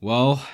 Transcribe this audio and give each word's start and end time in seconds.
Well, 0.00 0.46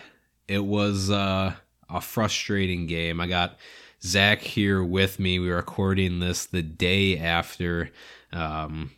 it 0.46 0.64
was 0.64 1.10
uh, 1.10 1.54
a 1.90 2.00
frustrating 2.00 2.86
game. 2.86 3.20
I 3.20 3.26
got 3.26 3.58
Zach 4.02 4.40
here 4.40 4.84
with 4.84 5.18
me. 5.18 5.38
We 5.38 5.48
were 5.48 5.56
recording 5.56 6.20
this 6.20 6.46
the 6.46 6.62
day 6.62 7.18
after 7.18 7.90
um, 8.32 8.92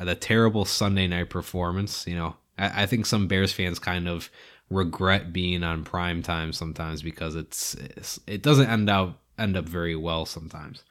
the 0.00 0.14
terrible 0.14 0.64
Sunday 0.64 1.08
night 1.08 1.30
performance. 1.30 2.06
You 2.06 2.16
know, 2.16 2.36
I, 2.58 2.82
I, 2.82 2.86
think 2.86 3.06
some 3.06 3.26
Bears 3.26 3.52
fans 3.52 3.78
kind 3.78 4.08
of 4.08 4.30
regret 4.70 5.32
being 5.32 5.62
on 5.62 5.84
prime 5.84 6.22
time 6.22 6.52
sometimes 6.52 7.02
because 7.02 7.34
it's, 7.34 7.74
it's 7.74 8.18
it 8.26 8.42
doesn't 8.42 8.68
end 8.68 8.88
out 8.88 9.18
end 9.38 9.56
up 9.56 9.64
very 9.64 9.96
well 9.96 10.26
sometimes. 10.26 10.84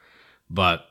But 0.50 0.86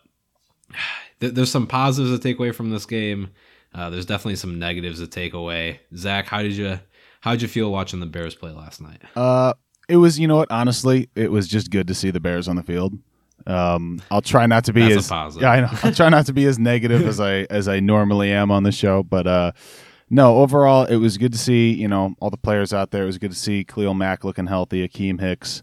th- 1.21 1.35
there's 1.35 1.51
some 1.51 1.67
positives 1.67 2.17
to 2.17 2.23
take 2.23 2.39
away 2.39 2.53
from 2.53 2.71
this 2.71 2.87
game. 2.87 3.31
Uh, 3.75 3.91
there's 3.91 4.07
definitely 4.07 4.37
some 4.37 4.59
negatives 4.59 5.01
to 5.01 5.07
take 5.07 5.35
away. 5.35 5.81
Zach, 5.95 6.27
how 6.27 6.43
did 6.43 6.53
you 6.53 6.79
how 7.23 7.31
did 7.31 7.43
you 7.43 7.49
feel 7.49 7.71
watching 7.71 8.01
the 8.01 8.07
Bears 8.07 8.35
play 8.35 8.51
last 8.51 8.81
night? 8.81 9.01
Uh, 9.17 9.55
it 9.89 9.97
was, 9.97 10.19
you 10.19 10.27
know 10.27 10.37
what? 10.37 10.51
Honestly, 10.51 11.09
it 11.15 11.31
was 11.31 11.47
just 11.47 11.71
good 11.71 11.87
to 11.87 11.95
see 11.95 12.11
the 12.11 12.21
Bears 12.21 12.49
on 12.49 12.57
the 12.57 12.65
field. 12.65 12.99
Um, 13.47 14.03
I'll 14.11 14.23
try 14.23 14.47
not 14.47 14.65
to 14.65 14.73
be 14.73 14.93
That's 14.93 15.11
as 15.11 15.37
yeah, 15.37 15.51
I 15.51 15.61
know. 15.61 15.69
I'll 15.85 15.95
try 15.95 16.09
not 16.09 16.27
to 16.27 16.33
be 16.33 16.47
as 16.47 16.59
negative 16.59 17.07
as 17.07 17.21
I 17.21 17.47
as 17.51 17.69
I 17.69 17.81
normally 17.81 18.31
am 18.33 18.51
on 18.51 18.65
the 18.65 18.73
show, 18.73 19.03
but 19.03 19.27
uh, 19.27 19.53
no, 20.11 20.39
overall, 20.39 20.85
it 20.85 20.97
was 20.97 21.17
good 21.17 21.33
to 21.33 21.39
see 21.39 21.73
you 21.73 21.89
know 21.89 22.15
all 22.21 22.31
the 22.31 22.37
players 22.37 22.73
out 22.73 22.91
there. 22.91 23.05
It 23.05 23.07
was 23.07 23.19
good 23.19 23.33
to 23.33 23.37
see 23.37 23.65
Khalil 23.65 23.95
Mack 23.95 24.25
looking 24.25 24.47
healthy, 24.47 24.87
Akiem 24.87 25.21
Hicks. 25.21 25.63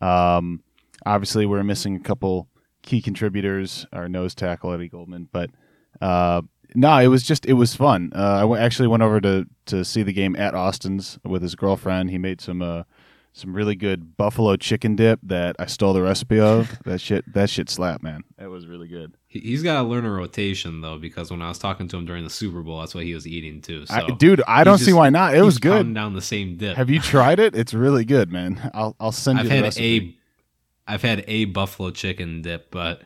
Um, 0.00 0.62
obviously, 1.06 1.46
we're 1.46 1.64
missing 1.64 1.96
a 1.96 2.00
couple 2.00 2.48
key 2.82 3.00
contributors, 3.00 3.86
our 3.92 4.08
nose 4.08 4.34
tackle 4.34 4.72
Eddie 4.72 4.88
Goldman, 4.88 5.28
but 5.32 5.50
uh, 6.02 6.42
no, 6.74 6.98
it 6.98 7.08
was 7.08 7.22
just 7.22 7.46
it 7.46 7.54
was 7.54 7.74
fun. 7.74 8.12
Uh, 8.14 8.36
I 8.36 8.40
w- 8.40 8.60
actually 8.60 8.88
went 8.88 9.02
over 9.02 9.20
to 9.20 9.46
to 9.66 9.84
see 9.84 10.02
the 10.02 10.12
game 10.12 10.36
at 10.36 10.54
Austin's 10.54 11.18
with 11.24 11.42
his 11.42 11.54
girlfriend. 11.54 12.10
He 12.10 12.18
made 12.18 12.40
some 12.40 12.62
uh, 12.62 12.84
some 13.34 13.52
really 13.52 13.74
good 13.74 14.16
buffalo 14.16 14.54
chicken 14.54 14.94
dip 14.94 15.18
that 15.24 15.56
I 15.58 15.66
stole 15.66 15.92
the 15.92 16.02
recipe 16.02 16.38
of. 16.38 16.78
that 16.84 17.00
shit, 17.00 17.30
that 17.34 17.50
shit 17.50 17.68
slap, 17.68 18.00
man. 18.00 18.22
That 18.38 18.48
was 18.48 18.66
really 18.66 18.86
good. 18.86 19.16
He's 19.26 19.64
got 19.64 19.82
to 19.82 19.88
learn 19.88 20.04
a 20.04 20.10
rotation 20.10 20.80
though, 20.80 20.98
because 20.98 21.32
when 21.32 21.42
I 21.42 21.48
was 21.48 21.58
talking 21.58 21.88
to 21.88 21.96
him 21.96 22.06
during 22.06 22.22
the 22.22 22.30
Super 22.30 22.62
Bowl, 22.62 22.78
that's 22.78 22.94
what 22.94 23.04
he 23.04 23.12
was 23.12 23.26
eating 23.26 23.60
too. 23.60 23.86
So, 23.86 23.94
I, 23.94 24.10
dude, 24.12 24.40
I 24.46 24.62
don't 24.62 24.76
just, 24.76 24.86
see 24.86 24.92
why 24.92 25.10
not. 25.10 25.34
It 25.34 25.42
was 25.42 25.58
good. 25.58 25.92
Down 25.92 26.14
the 26.14 26.22
same 26.22 26.56
dip. 26.56 26.76
Have 26.76 26.88
you 26.88 27.00
tried 27.00 27.40
it? 27.40 27.56
It's 27.56 27.74
really 27.74 28.04
good, 28.04 28.30
man. 28.30 28.70
I'll 28.72 28.94
I'll 29.00 29.12
send 29.12 29.40
I've 29.40 29.46
you. 29.46 29.52
I've 29.52 29.64
had 29.64 29.78
a, 29.78 30.16
I've 30.86 31.02
had 31.02 31.24
a 31.26 31.44
buffalo 31.46 31.90
chicken 31.90 32.40
dip, 32.40 32.70
but 32.70 33.02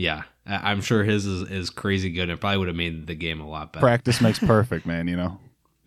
yeah, 0.00 0.22
I'm 0.46 0.80
sure 0.80 1.04
his 1.04 1.26
is, 1.26 1.50
is 1.50 1.70
crazy 1.70 2.10
good. 2.10 2.30
It 2.30 2.40
probably 2.40 2.58
would 2.58 2.68
have 2.68 2.76
made 2.76 3.06
the 3.06 3.14
game 3.14 3.40
a 3.40 3.48
lot 3.48 3.72
better. 3.72 3.84
Practice 3.84 4.20
makes 4.20 4.38
perfect, 4.38 4.86
man. 4.86 5.06
You 5.08 5.16
know. 5.16 5.38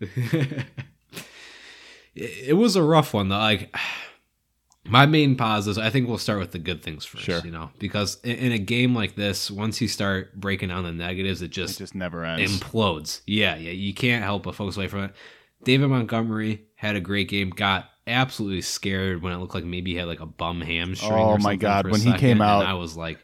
it 2.14 2.56
was 2.56 2.76
a 2.76 2.82
rough 2.82 3.12
one 3.12 3.28
though. 3.28 3.38
Like 3.38 3.74
my 4.84 5.06
main 5.06 5.34
positives, 5.34 5.78
I 5.78 5.90
think 5.90 6.08
we'll 6.08 6.18
start 6.18 6.38
with 6.38 6.52
the 6.52 6.60
good 6.60 6.82
things 6.82 7.04
first. 7.04 7.24
Sure. 7.24 7.40
You 7.44 7.50
know, 7.50 7.70
because 7.78 8.20
in, 8.22 8.36
in, 8.36 8.52
a 8.52 8.58
game 8.58 8.94
like 8.94 9.16
this, 9.16 9.50
once 9.50 9.80
you 9.80 9.88
start 9.88 10.38
breaking 10.38 10.68
down 10.68 10.84
the 10.84 10.92
negatives, 10.92 11.42
it 11.42 11.48
just 11.50 11.80
it 11.80 11.84
just 11.84 11.94
never 11.96 12.24
ends. 12.24 12.60
Implodes. 12.60 13.20
Yeah, 13.26 13.56
yeah. 13.56 13.72
You 13.72 13.94
can't 13.94 14.22
help 14.22 14.44
but 14.44 14.54
focus 14.54 14.76
away 14.76 14.86
from 14.88 15.04
it. 15.04 15.12
David 15.64 15.88
Montgomery 15.88 16.66
had 16.76 16.94
a 16.94 17.00
great 17.00 17.28
game. 17.28 17.50
Got 17.50 17.88
absolutely 18.06 18.60
scared 18.60 19.22
when 19.22 19.32
it 19.32 19.38
looked 19.38 19.54
like 19.54 19.64
maybe 19.64 19.92
he 19.92 19.96
had 19.96 20.06
like 20.06 20.20
a 20.20 20.26
bum 20.26 20.60
hamstring. 20.60 21.12
Oh 21.12 21.38
my 21.38 21.56
god! 21.56 21.90
When 21.90 22.00
he 22.00 22.12
came 22.14 22.40
out, 22.40 22.64
I 22.64 22.74
was 22.74 22.96
like, 22.96 23.23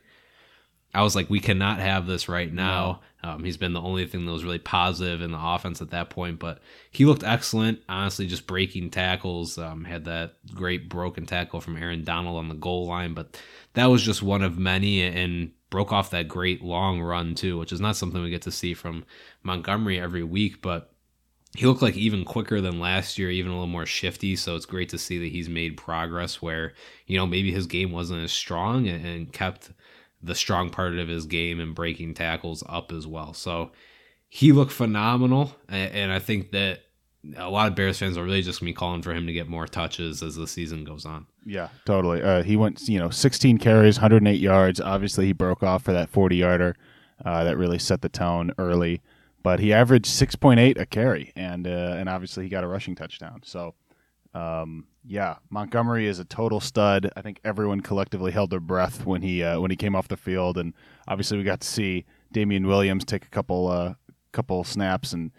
I 0.93 1.03
was 1.03 1.15
like, 1.15 1.31
we 1.31 1.41
cannot 1.41 1.79
have 1.79 2.07
this 2.07 2.29
right 2.29 2.53
now. 2.53 3.01
Um, 3.23 3.45
he's 3.45 3.57
been 3.57 3.75
the 3.75 3.81
only 3.81 4.07
thing 4.07 4.25
that 4.25 4.33
was 4.33 4.45
really 4.45 4.59
positive 4.59 5.21
in 5.21 5.31
the 5.31 5.39
offense 5.41 5.81
at 5.83 5.91
that 5.91 6.11
point, 6.11 6.39
but 6.39 6.61
he 6.91 7.05
looked 7.05 7.23
excellent. 7.23 7.81
Honestly, 7.89 8.27
just 8.27 8.47
breaking 8.47 8.91
tackles. 8.91 9.59
Um, 9.59 9.85
had 9.85 10.07
that 10.07 10.37
great 10.55 10.89
broken 10.89 11.27
tackle 11.27 11.61
from 11.61 11.77
Aaron 11.77 12.03
Donald 12.03 12.39
on 12.39 12.49
the 12.49 12.55
goal 12.55 12.87
line, 12.87 13.15
but 13.15 13.39
that 13.75 13.87
was 13.87 14.03
just 14.03 14.23
one 14.23 14.43
of 14.43 14.59
many, 14.59 15.03
and 15.03 15.53
broke 15.69 15.93
off 15.93 16.11
that 16.11 16.29
great 16.29 16.63
long 16.63 17.01
run 17.01 17.35
too, 17.35 17.59
which 17.59 17.73
is 17.73 17.81
not 17.81 17.97
something 17.97 18.23
we 18.23 18.31
get 18.31 18.43
to 18.43 18.51
see 18.51 18.75
from 18.75 19.05
Montgomery 19.43 20.01
every 20.01 20.25
week. 20.25 20.61
But 20.63 20.93
he 21.57 21.67
looked 21.67 21.83
like 21.83 21.97
even 21.97 22.25
quicker 22.25 22.61
than 22.61 22.81
last 22.81 23.19
year, 23.19 23.31
even 23.31 23.51
a 23.51 23.55
little 23.55 23.67
more 23.67 23.87
shifty. 23.87 24.35
So 24.35 24.57
it's 24.57 24.67
great 24.67 24.89
to 24.91 24.99
see 24.99 25.19
that 25.19 25.33
he's 25.33 25.49
made 25.49 25.77
progress 25.77 26.41
where 26.41 26.73
you 27.07 27.19
know 27.19 27.27
maybe 27.27 27.53
his 27.53 27.67
game 27.67 27.93
wasn't 27.93 28.25
as 28.25 28.33
strong 28.33 28.89
and, 28.89 29.05
and 29.05 29.33
kept 29.33 29.71
the 30.23 30.35
strong 30.35 30.71
part 30.71 30.99
of 30.99 31.09
his 31.09 31.27
game 31.27 31.61
and 31.61 31.75
breaking 31.75 32.15
tackles 32.15 32.63
up 32.69 32.93
as 32.93 33.07
well. 33.07 33.33
So 33.33 33.73
he 34.29 34.53
looked 34.53 34.73
phenomenal, 34.73 35.57
and 35.69 36.13
I 36.13 36.19
think 36.19 36.53
that 36.53 36.81
a 37.37 37.51
lot 37.51 37.69
of 37.69 37.75
Bears 37.75 37.99
fans 37.99 38.17
are 38.17 38.25
really 38.25 38.43
just 38.43 38.61
gonna 38.61 38.71
be 38.71 38.75
calling 38.75 39.03
for 39.03 39.13
him 39.13 39.27
to 39.27 39.33
get 39.33 39.49
more 39.49 39.67
touches 39.67 40.23
as 40.23 40.37
the 40.37 40.47
season 40.47 40.85
goes 40.85 41.05
on. 41.05 41.27
Yeah, 41.45 41.69
totally. 41.85 42.23
Uh, 42.23 42.43
he 42.43 42.57
went, 42.57 42.89
you 42.89 42.99
know, 42.99 43.11
16 43.11 43.59
carries, 43.59 43.97
108 43.99 44.41
yards. 44.41 44.81
Obviously, 44.81 45.27
he 45.27 45.33
broke 45.33 45.63
off 45.63 45.83
for 45.83 45.93
that 45.93 46.09
40 46.11 46.37
yarder 46.37 46.77
uh, 47.25 47.45
that 47.45 47.57
really 47.57 47.79
set 47.79 48.03
the 48.03 48.09
tone 48.09 48.53
early. 48.59 49.03
But 49.43 49.61
he 49.61 49.73
averaged 49.73 50.07
6.8 50.07 50.79
a 50.79 50.85
carry, 50.85 51.33
and 51.35 51.67
uh, 51.67 51.95
and 51.97 52.11
obviously 52.11 52.45
he 52.45 52.51
got 52.51 52.63
a 52.63 52.69
rushing 52.69 52.95
touchdown. 52.95 53.41
So 53.43 53.75
um, 54.35 54.87
yeah, 55.05 55.37
Montgomery 55.49 56.07
is 56.07 56.19
a 56.19 56.25
total 56.25 56.61
stud. 56.61 57.11
I 57.17 57.23
think 57.23 57.41
everyone 57.45 57.81
collectively 57.81 58.33
held 58.33 58.51
their 58.51 58.61
breath 58.61 59.07
when 59.07 59.23
he 59.23 59.43
uh, 59.43 59.61
when 59.61 59.71
he 59.71 59.77
came 59.77 59.97
off 59.97 60.09
the 60.09 60.17
field, 60.17 60.59
and 60.59 60.75
obviously 61.09 61.39
we 61.39 61.45
got 61.45 61.61
to 61.61 61.67
see 61.67 62.05
Damien 62.33 62.67
Williams 62.67 63.05
take 63.05 63.25
a 63.25 63.31
couple 63.31 63.69
uh, 63.69 63.95
couple 64.33 64.63
snaps 64.65 65.13
and 65.13 65.31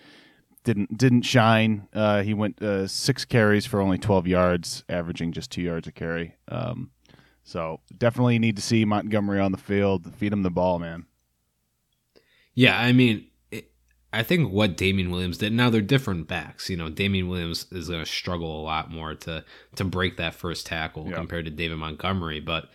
didn't 0.64 0.98
didn't 0.98 1.24
shine. 1.24 1.88
Uh, 1.94 2.22
he 2.24 2.34
went 2.34 2.62
uh, 2.62 2.88
six 2.88 3.26
carries 3.26 3.66
for 3.66 3.82
only 3.82 3.98
12 3.98 4.28
yards, 4.28 4.84
averaging 4.90 5.32
just 5.32 5.52
two 5.52 5.62
yards 5.62 5.88
a 5.88 5.92
carry. 5.92 6.36
Um, 6.48 6.92
so 7.44 7.82
definitely 7.98 8.40
need 8.40 8.56
to 8.56 8.62
see 8.62 8.86
Montgomery 8.86 9.40
on 9.40 9.52
the 9.52 9.58
field. 9.58 10.14
Feed 10.16 10.34
him 10.34 10.44
the 10.44 10.52
ball, 10.52 10.80
man. 10.80 11.06
Yeah, 12.54 12.78
I 12.78 12.92
mean, 12.92 13.28
I 14.14 14.24
think 14.24 14.52
what 14.52 14.76
Damien 14.76 15.10
Williams 15.10 15.38
did. 15.38 15.54
Now 15.54 15.70
they're 15.70 15.82
different 15.82 16.28
backs. 16.28 16.70
You 16.70 16.78
know, 16.78 16.90
Damien 16.90 17.30
Williams 17.30 17.66
is 17.72 17.88
going 17.88 18.04
to 18.04 18.10
struggle 18.10 18.60
a 18.60 18.64
lot 18.64 18.92
more 18.92 19.16
to 19.16 19.46
to 19.76 19.84
break 19.84 20.18
that 20.18 20.36
first 20.36 20.66
tackle 20.66 21.08
yeah. 21.08 21.16
compared 21.16 21.46
to 21.46 21.52
David 21.52 21.78
Montgomery, 21.78 22.40
but 22.40 22.70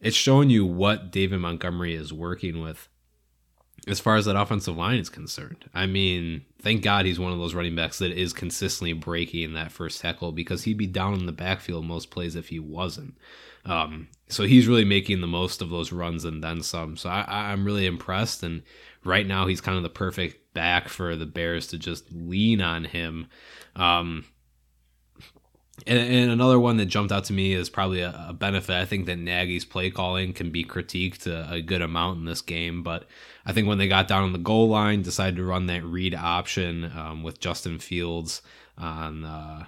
it's 0.00 0.16
showing 0.16 0.50
you 0.50 0.66
what 0.66 1.10
David 1.10 1.40
Montgomery 1.40 1.94
is 1.94 2.12
working 2.12 2.60
with 2.60 2.88
as 3.86 4.00
far 4.00 4.16
as 4.16 4.24
that 4.24 4.36
offensive 4.36 4.76
line 4.76 4.98
is 4.98 5.08
concerned. 5.08 5.68
I 5.74 5.86
mean, 5.86 6.44
thank 6.60 6.82
God 6.82 7.04
he's 7.04 7.18
one 7.18 7.32
of 7.32 7.38
those 7.38 7.54
running 7.54 7.76
backs 7.76 7.98
that 7.98 8.12
is 8.12 8.32
consistently 8.32 8.92
breaking 8.92 9.54
that 9.54 9.72
first 9.72 10.00
tackle 10.00 10.32
because 10.32 10.64
he'd 10.64 10.78
be 10.78 10.86
down 10.86 11.14
in 11.14 11.26
the 11.26 11.32
backfield 11.32 11.84
most 11.84 12.10
plays 12.10 12.36
if 12.36 12.48
he 12.48 12.58
wasn't. 12.58 13.14
Um, 13.66 14.08
so 14.28 14.44
he's 14.44 14.66
really 14.66 14.84
making 14.84 15.20
the 15.20 15.26
most 15.26 15.60
of 15.60 15.70
those 15.70 15.92
runs 15.92 16.24
and 16.24 16.42
then 16.42 16.62
some. 16.62 16.96
So 16.96 17.10
I, 17.10 17.24
I'm 17.28 17.64
really 17.64 17.86
impressed. 17.86 18.42
And 18.42 18.62
right 19.04 19.26
now 19.26 19.46
he's 19.46 19.60
kind 19.60 19.76
of 19.76 19.82
the 19.82 19.90
perfect 19.90 20.38
back 20.54 20.88
for 20.88 21.16
the 21.16 21.26
Bears 21.26 21.66
to 21.68 21.78
just 21.78 22.10
lean 22.12 22.60
on 22.60 22.84
him. 22.84 23.26
Um, 23.76 24.24
and, 25.86 25.98
and, 25.98 26.30
another 26.30 26.58
one 26.58 26.76
that 26.76 26.86
jumped 26.86 27.10
out 27.10 27.24
to 27.24 27.32
me 27.32 27.52
is 27.52 27.68
probably 27.68 28.00
a, 28.00 28.26
a, 28.28 28.32
benefit. 28.32 28.76
I 28.76 28.84
think 28.84 29.06
that 29.06 29.18
Nagy's 29.18 29.64
play 29.64 29.90
calling 29.90 30.32
can 30.32 30.50
be 30.50 30.64
critiqued 30.64 31.26
a, 31.26 31.54
a, 31.54 31.60
good 31.60 31.82
amount 31.82 32.20
in 32.20 32.24
this 32.24 32.40
game, 32.40 32.84
but 32.84 33.06
I 33.44 33.52
think 33.52 33.66
when 33.66 33.78
they 33.78 33.88
got 33.88 34.06
down 34.06 34.22
on 34.22 34.32
the 34.32 34.38
goal 34.38 34.68
line, 34.68 35.02
decided 35.02 35.36
to 35.36 35.44
run 35.44 35.66
that 35.66 35.84
read 35.84 36.14
option 36.14 36.92
um, 36.96 37.22
with 37.24 37.40
Justin 37.40 37.80
Fields 37.80 38.40
on. 38.78 39.24
Uh, 39.24 39.64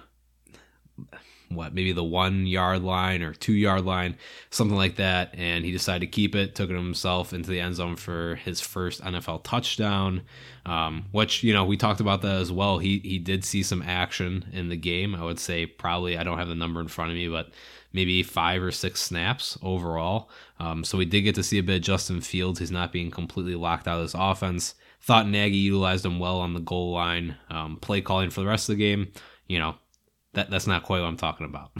what 1.49 1.73
maybe 1.73 1.91
the 1.91 2.03
one 2.03 2.45
yard 2.45 2.83
line 2.83 3.21
or 3.21 3.33
two 3.33 3.53
yard 3.53 3.85
line, 3.85 4.17
something 4.49 4.75
like 4.75 4.97
that. 4.97 5.33
And 5.37 5.63
he 5.63 5.71
decided 5.71 6.01
to 6.01 6.07
keep 6.07 6.35
it, 6.35 6.55
took 6.55 6.69
it 6.69 6.75
himself 6.75 7.33
into 7.33 7.49
the 7.49 7.59
end 7.59 7.75
zone 7.75 7.95
for 7.95 8.35
his 8.35 8.61
first 8.61 9.01
NFL 9.01 9.43
touchdown. 9.43 10.23
Um, 10.65 11.05
which 11.11 11.43
you 11.43 11.53
know 11.53 11.63
we 11.63 11.77
talked 11.77 12.01
about 12.01 12.21
that 12.23 12.35
as 12.35 12.51
well. 12.51 12.77
He 12.77 12.99
he 12.99 13.19
did 13.19 13.45
see 13.45 13.63
some 13.63 13.81
action 13.81 14.45
in 14.51 14.67
the 14.67 14.75
game. 14.75 15.15
I 15.15 15.23
would 15.23 15.39
say 15.39 15.65
probably 15.65 16.17
I 16.17 16.23
don't 16.23 16.37
have 16.37 16.49
the 16.49 16.55
number 16.55 16.81
in 16.81 16.89
front 16.89 17.11
of 17.11 17.15
me, 17.15 17.29
but 17.29 17.51
maybe 17.93 18.21
five 18.21 18.61
or 18.61 18.71
six 18.71 19.01
snaps 19.01 19.57
overall. 19.63 20.29
Um, 20.59 20.83
so 20.83 20.97
we 20.97 21.05
did 21.05 21.21
get 21.21 21.35
to 21.35 21.43
see 21.43 21.57
a 21.57 21.63
bit 21.63 21.77
of 21.77 21.81
Justin 21.83 22.21
Fields. 22.21 22.59
He's 22.59 22.71
not 22.71 22.91
being 22.91 23.11
completely 23.11 23.55
locked 23.55 23.87
out 23.87 23.97
of 23.97 24.03
this 24.03 24.15
offense. 24.17 24.75
Thought 25.01 25.27
Nagy 25.27 25.55
utilized 25.55 26.05
him 26.05 26.19
well 26.19 26.39
on 26.39 26.53
the 26.53 26.59
goal 26.59 26.91
line. 26.91 27.37
Um, 27.49 27.77
play 27.77 28.01
calling 28.01 28.29
for 28.29 28.41
the 28.41 28.47
rest 28.47 28.69
of 28.69 28.77
the 28.77 28.83
game. 28.83 29.11
You 29.47 29.59
know, 29.59 29.75
that 30.37 30.49
that's 30.49 30.67
not 30.67 30.83
quite 30.83 31.01
what 31.01 31.07
I'm 31.07 31.17
talking 31.17 31.45
about. 31.45 31.71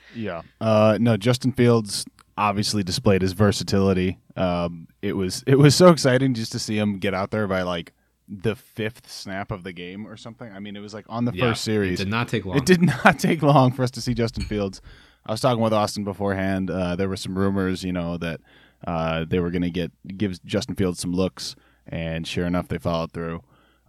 yeah. 0.14 0.42
Uh, 0.60 0.98
no, 1.00 1.16
Justin 1.16 1.52
Fields 1.52 2.04
obviously 2.36 2.82
displayed 2.82 3.22
his 3.22 3.32
versatility. 3.32 4.18
Um, 4.36 4.88
it 5.00 5.12
was 5.12 5.44
it 5.46 5.56
was 5.56 5.74
so 5.74 5.88
exciting 5.88 6.34
just 6.34 6.52
to 6.52 6.58
see 6.58 6.76
him 6.76 6.98
get 6.98 7.14
out 7.14 7.30
there 7.30 7.46
by 7.46 7.62
like 7.62 7.92
the 8.28 8.56
fifth 8.56 9.10
snap 9.10 9.50
of 9.50 9.62
the 9.62 9.72
game 9.72 10.06
or 10.06 10.16
something. 10.16 10.50
I 10.52 10.58
mean, 10.58 10.76
it 10.76 10.80
was 10.80 10.94
like 10.94 11.06
on 11.08 11.24
the 11.24 11.32
yeah, 11.32 11.50
first 11.50 11.62
series. 11.64 12.00
It 12.00 12.04
did 12.04 12.10
not 12.10 12.28
take 12.28 12.44
long. 12.44 12.56
It 12.56 12.66
did 12.66 12.82
not 12.82 13.18
take 13.18 13.42
long 13.42 13.72
for 13.72 13.82
us 13.82 13.90
to 13.92 14.00
see 14.00 14.14
Justin 14.14 14.44
Fields. 14.44 14.80
I 15.24 15.30
was 15.32 15.40
talking 15.40 15.62
with 15.62 15.72
Austin 15.72 16.02
beforehand. 16.04 16.70
Uh, 16.70 16.96
there 16.96 17.08
were 17.08 17.16
some 17.16 17.38
rumors, 17.38 17.84
you 17.84 17.92
know, 17.92 18.16
that 18.16 18.40
uh, 18.86 19.24
they 19.28 19.38
were 19.38 19.50
going 19.50 19.62
to 19.62 19.70
get 19.70 19.92
give 20.16 20.44
Justin 20.44 20.74
Fields 20.74 20.98
some 20.98 21.12
looks, 21.12 21.54
and 21.86 22.26
sure 22.26 22.46
enough, 22.46 22.68
they 22.68 22.78
followed 22.78 23.12
through. 23.12 23.42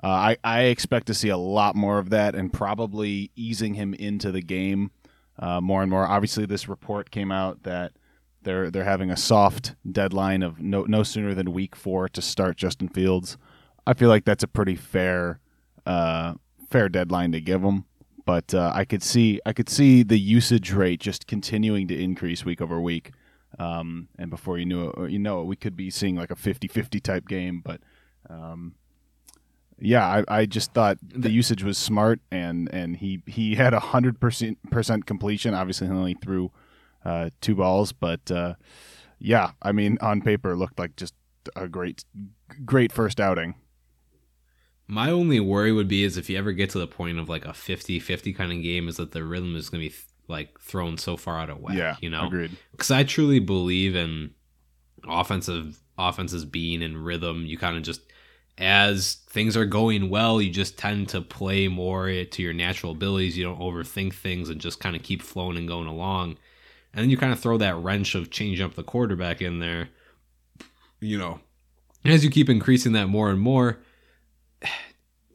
Uh, 0.04 0.08
I 0.08 0.38
I 0.44 0.62
expect 0.64 1.08
to 1.08 1.14
see 1.14 1.30
a 1.30 1.38
lot 1.38 1.76
more 1.76 1.98
of 1.98 2.10
that, 2.10 2.36
and 2.36 2.52
probably 2.52 3.32
easing 3.36 3.76
him 3.76 3.94
into 3.94 4.32
the 4.32 4.42
game 4.42 4.92
uh, 5.40 5.62
more 5.62 5.82
and 5.82 5.90
more. 5.90 6.06
Obviously, 6.06 6.46
this 6.46 6.68
report 6.68 7.10
came 7.10 7.32
out 7.32 7.64
that 7.64 7.94
they're 8.42 8.70
they're 8.70 8.84
having 8.84 9.10
a 9.10 9.18
soft 9.18 9.76
deadline 9.90 10.44
of 10.44 10.60
no 10.62 10.84
no 10.84 11.04
sooner 11.04 11.34
than 11.34 11.54
week 11.54 11.76
four 11.76 12.10
to 12.10 12.22
start 12.22 12.58
Justin 12.58 12.90
Fields. 12.90 13.38
I 13.88 13.94
feel 13.94 14.10
like 14.10 14.26
that's 14.26 14.44
a 14.44 14.48
pretty 14.48 14.76
fair 14.76 15.40
uh, 15.86 16.36
fair 16.70 16.90
deadline 16.90 17.32
to 17.32 17.42
give 17.42 17.64
him. 17.64 17.86
But 18.26 18.54
uh, 18.54 18.72
I 18.74 18.86
could 18.86 19.04
see 19.04 19.40
I 19.46 19.54
could 19.54 19.70
see 19.70 20.04
the 20.04 20.20
usage 20.20 20.72
rate 20.72 21.00
just 21.00 21.28
continuing 21.28 21.88
to 21.90 22.02
increase 22.02 22.46
week 22.46 22.62
over 22.62 22.80
week. 22.80 23.12
Um, 23.60 24.08
and 24.18 24.30
before 24.30 24.58
you 24.58 24.66
knew 24.66 24.90
it, 24.90 25.12
you 25.12 25.20
know 25.20 25.42
it, 25.42 25.46
we 25.46 25.56
could 25.56 25.76
be 25.76 25.92
seeing 25.92 26.16
like 26.16 26.32
a 26.32 26.36
50-50 26.36 27.04
type 27.04 27.28
game. 27.28 27.62
But 27.64 27.82
um, 28.30 28.76
yeah, 29.80 30.24
I, 30.28 30.40
I 30.40 30.46
just 30.46 30.74
thought 30.74 30.98
the 31.02 31.32
usage 31.32 31.64
was 31.64 31.78
smart, 31.78 32.20
and, 32.32 32.74
and 32.74 32.98
he 32.98 33.22
he 33.26 33.56
had 33.56 33.74
a 33.74 33.80
hundred 33.80 34.20
percent 34.20 34.58
percent 34.72 35.06
completion. 35.06 35.54
Obviously, 35.54 35.88
he 35.88 35.94
only 35.94 36.16
threw 36.16 36.52
uh, 37.06 37.30
two 37.42 37.56
balls, 37.56 37.92
but 37.92 38.30
uh, 38.32 38.56
yeah, 39.20 39.52
I 39.62 39.72
mean, 39.72 39.98
on 40.02 40.22
paper, 40.22 40.52
it 40.52 40.58
looked 40.58 40.80
like 40.80 40.96
just 40.96 41.14
a 41.56 41.68
great 41.68 42.04
great 42.66 42.92
first 42.92 43.20
outing. 43.20 43.56
My 44.88 45.10
only 45.10 45.40
worry 45.40 45.72
would 45.72 45.88
be 45.88 46.04
is 46.04 46.18
if 46.18 46.30
you 46.30 46.38
ever 46.38 46.52
get 46.52 46.70
to 46.72 46.80
the 46.80 46.88
point 46.88 47.18
of 47.18 47.30
like 47.30 47.46
a 47.46 47.50
50-50 47.50 48.36
kind 48.36 48.52
of 48.52 48.62
game, 48.62 48.88
is 48.88 48.98
that 48.98 49.12
the 49.12 49.24
rhythm 49.24 49.56
is 49.56 49.70
going 49.70 49.82
to 49.82 49.90
be 49.90 49.96
like 50.28 50.60
thrown 50.60 50.98
so 50.98 51.18
far 51.18 51.40
out 51.40 51.50
of 51.50 51.60
whack. 51.60 51.76
Yeah, 51.76 51.96
you 52.02 52.10
know, 52.10 52.28
agreed. 52.28 52.52
Because 52.72 52.92
I 52.92 53.04
truly 53.04 53.40
believe 53.40 53.96
in 53.96 54.32
offensive 55.08 55.82
offenses 55.98 56.46
being 56.46 56.82
in 56.82 56.98
rhythm. 56.98 57.46
You 57.46 57.58
kind 57.58 57.78
of 57.78 57.84
just 57.84 58.02
as 58.58 59.16
things 59.30 59.58
are 59.58 59.66
going 59.66 60.10
well, 60.10 60.42
you 60.42 60.52
just 60.52 60.78
tend 60.78 61.10
to 61.10 61.22
play 61.22 61.68
more 61.68 62.08
to 62.08 62.42
your 62.42 62.54
natural 62.54 62.92
abilities. 62.92 63.38
You 63.38 63.44
don't 63.46 63.60
overthink 63.60 64.14
things 64.14 64.50
and 64.50 64.62
just 64.62 64.80
kind 64.80 64.96
of 64.96 65.04
keep 65.04 65.22
flowing 65.22 65.58
and 65.58 65.68
going 65.68 65.88
along. 65.88 66.38
And 66.94 67.04
then 67.04 67.10
you 67.10 67.18
kind 67.18 67.34
of 67.34 67.40
throw 67.40 67.58
that 67.58 67.78
wrench 67.78 68.14
of 68.14 68.30
changing 68.30 68.66
up 68.66 68.76
the 68.76 68.84
quarterback 68.84 69.42
in 69.42 69.60
there. 69.60 69.90
You 71.00 71.18
know, 71.18 71.40
as 72.06 72.24
you 72.24 72.30
keep 72.30 72.50
increasing 72.50 72.94
that 72.94 73.08
more 73.08 73.30
and 73.30 73.40
more, 73.40 73.80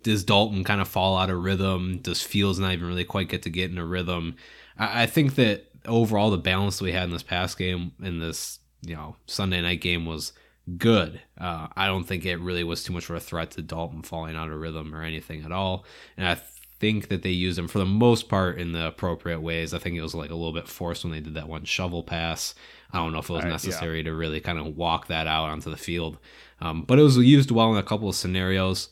does 0.02 0.24
Dalton 0.24 0.62
kind 0.62 0.80
of 0.80 0.86
fall 0.86 1.18
out 1.18 1.30
of 1.30 1.42
rhythm? 1.42 1.98
Does 1.98 2.22
Fields 2.22 2.58
not 2.58 2.72
even 2.72 2.86
really 2.86 3.04
quite 3.04 3.28
get 3.28 3.42
to 3.42 3.50
get 3.50 3.70
in 3.70 3.78
a 3.78 3.84
rhythm? 3.84 4.36
I, 4.78 5.06
think 5.06 5.34
that 5.34 5.66
overall 5.86 6.30
the 6.30 6.38
balance 6.38 6.80
we 6.80 6.92
had 6.92 7.04
in 7.04 7.10
this 7.10 7.24
past 7.24 7.58
game 7.58 7.90
in 8.00 8.20
this 8.20 8.60
you 8.82 8.94
know 8.94 9.16
Sunday 9.26 9.60
night 9.60 9.80
game 9.80 10.06
was 10.06 10.32
good. 10.76 11.20
Uh, 11.38 11.68
I 11.76 11.86
don't 11.86 12.04
think 12.04 12.24
it 12.24 12.40
really 12.40 12.64
was 12.64 12.84
too 12.84 12.92
much 12.92 13.08
of 13.08 13.16
a 13.16 13.20
threat 13.20 13.52
to 13.52 13.62
Dalton 13.62 14.02
falling 14.02 14.36
out 14.36 14.50
of 14.50 14.60
rhythm 14.60 14.94
or 14.94 15.02
anything 15.02 15.44
at 15.44 15.52
all. 15.52 15.84
And 16.16 16.28
I 16.28 16.40
think 16.78 17.08
that 17.08 17.22
they 17.22 17.30
used 17.30 17.58
him 17.58 17.68
for 17.68 17.78
the 17.78 17.86
most 17.86 18.28
part 18.28 18.58
in 18.58 18.72
the 18.72 18.86
appropriate 18.86 19.40
ways. 19.40 19.74
I 19.74 19.78
think 19.78 19.96
it 19.96 20.02
was 20.02 20.14
like 20.14 20.30
a 20.30 20.34
little 20.34 20.52
bit 20.52 20.68
forced 20.68 21.04
when 21.04 21.12
they 21.12 21.20
did 21.20 21.34
that 21.34 21.48
one 21.48 21.64
shovel 21.64 22.02
pass. 22.02 22.54
I 22.92 22.98
don't 22.98 23.12
know 23.12 23.18
if 23.18 23.28
it 23.28 23.32
was 23.32 23.44
right, 23.44 23.50
necessary 23.50 23.98
yeah. 23.98 24.04
to 24.04 24.14
really 24.14 24.40
kind 24.40 24.58
of 24.58 24.76
walk 24.76 25.08
that 25.08 25.26
out 25.26 25.48
onto 25.48 25.70
the 25.70 25.76
field. 25.76 26.18
Um, 26.60 26.82
but 26.82 26.98
it 26.98 27.02
was 27.02 27.16
used 27.16 27.50
well 27.50 27.72
in 27.72 27.78
a 27.78 27.82
couple 27.82 28.08
of 28.08 28.14
scenarios. 28.14 28.90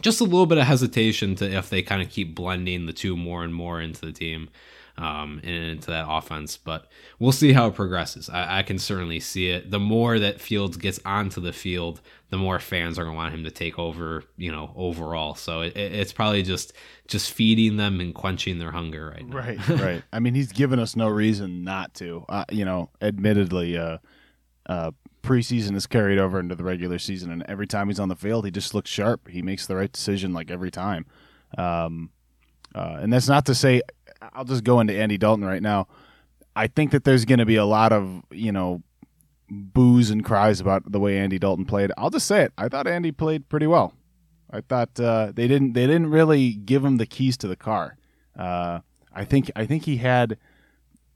Just 0.00 0.20
a 0.20 0.24
little 0.24 0.46
bit 0.46 0.58
of 0.58 0.66
hesitation 0.66 1.34
to 1.36 1.50
if 1.50 1.68
they 1.68 1.82
kind 1.82 2.00
of 2.00 2.08
keep 2.08 2.34
blending 2.34 2.86
the 2.86 2.92
two 2.92 3.16
more 3.16 3.44
and 3.44 3.54
more 3.54 3.80
into 3.80 4.00
the 4.00 4.12
team 4.12 4.48
um, 5.00 5.40
and 5.42 5.64
into 5.64 5.90
that 5.90 6.06
offense. 6.08 6.58
But 6.58 6.86
we'll 7.18 7.32
see 7.32 7.52
how 7.52 7.68
it 7.68 7.74
progresses. 7.74 8.28
I, 8.28 8.58
I, 8.58 8.62
can 8.62 8.78
certainly 8.78 9.18
see 9.18 9.48
it. 9.48 9.70
The 9.70 9.78
more 9.78 10.18
that 10.18 10.40
Fields 10.40 10.76
gets 10.76 11.00
onto 11.06 11.40
the 11.40 11.54
field, 11.54 12.02
the 12.28 12.36
more 12.36 12.58
fans 12.58 12.98
are 12.98 13.04
going 13.04 13.14
to 13.14 13.16
want 13.16 13.34
him 13.34 13.44
to 13.44 13.50
take 13.50 13.78
over. 13.78 14.24
You 14.36 14.52
know, 14.52 14.72
overall. 14.76 15.34
So 15.34 15.62
it, 15.62 15.76
it's 15.76 16.12
probably 16.12 16.42
just 16.42 16.74
just 17.08 17.32
feeding 17.32 17.78
them 17.78 17.98
and 17.98 18.14
quenching 18.14 18.58
their 18.58 18.72
hunger 18.72 19.08
right 19.08 19.26
now. 19.26 19.36
Right, 19.36 19.68
right. 19.80 20.02
I 20.12 20.20
mean, 20.20 20.34
he's 20.34 20.52
given 20.52 20.78
us 20.78 20.94
no 20.94 21.08
reason 21.08 21.64
not 21.64 21.94
to. 21.94 22.24
Uh, 22.28 22.44
you 22.50 22.66
know, 22.66 22.90
admittedly, 23.00 23.78
uh, 23.78 23.98
uh, 24.66 24.90
preseason 25.22 25.74
is 25.76 25.86
carried 25.86 26.18
over 26.18 26.38
into 26.38 26.54
the 26.54 26.64
regular 26.64 26.98
season, 26.98 27.32
and 27.32 27.42
every 27.48 27.66
time 27.66 27.88
he's 27.88 28.00
on 28.00 28.10
the 28.10 28.16
field, 28.16 28.44
he 28.44 28.50
just 28.50 28.74
looks 28.74 28.90
sharp. 28.90 29.28
He 29.28 29.40
makes 29.40 29.66
the 29.66 29.76
right 29.76 29.90
decision 29.90 30.34
like 30.34 30.50
every 30.50 30.70
time. 30.70 31.06
Um, 31.56 32.10
uh, 32.74 32.98
and 33.00 33.12
that's 33.12 33.28
not 33.28 33.46
to 33.46 33.54
say 33.54 33.82
I'll 34.34 34.44
just 34.44 34.64
go 34.64 34.80
into 34.80 34.94
Andy 34.94 35.18
Dalton 35.18 35.44
right 35.44 35.62
now. 35.62 35.88
I 36.54 36.66
think 36.66 36.90
that 36.90 37.04
there's 37.04 37.24
going 37.24 37.38
to 37.38 37.46
be 37.46 37.56
a 37.56 37.64
lot 37.64 37.92
of 37.92 38.22
you 38.30 38.52
know 38.52 38.82
boos 39.48 40.10
and 40.10 40.24
cries 40.24 40.60
about 40.60 40.90
the 40.90 41.00
way 41.00 41.18
Andy 41.18 41.38
Dalton 41.38 41.64
played. 41.64 41.90
I'll 41.96 42.10
just 42.10 42.26
say 42.26 42.42
it. 42.42 42.52
I 42.56 42.68
thought 42.68 42.86
Andy 42.86 43.12
played 43.12 43.48
pretty 43.48 43.66
well. 43.66 43.94
I 44.50 44.60
thought 44.60 44.98
uh, 44.98 45.32
they 45.34 45.48
didn't 45.48 45.74
they 45.74 45.86
didn't 45.86 46.10
really 46.10 46.52
give 46.52 46.84
him 46.84 46.96
the 46.96 47.06
keys 47.06 47.36
to 47.38 47.48
the 47.48 47.56
car. 47.56 47.96
Uh, 48.36 48.80
I 49.12 49.24
think 49.24 49.50
I 49.56 49.66
think 49.66 49.84
he 49.84 49.98
had 49.98 50.38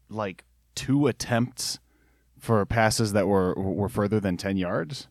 like 0.09 0.45
two 0.75 1.07
attempts 1.07 1.79
for 2.39 2.65
passes 2.67 3.13
that 3.13 3.27
were 3.27 3.55
were 3.55 3.89
further 3.89 4.21
than 4.21 4.37
ten 4.37 4.57
yards 4.57 5.09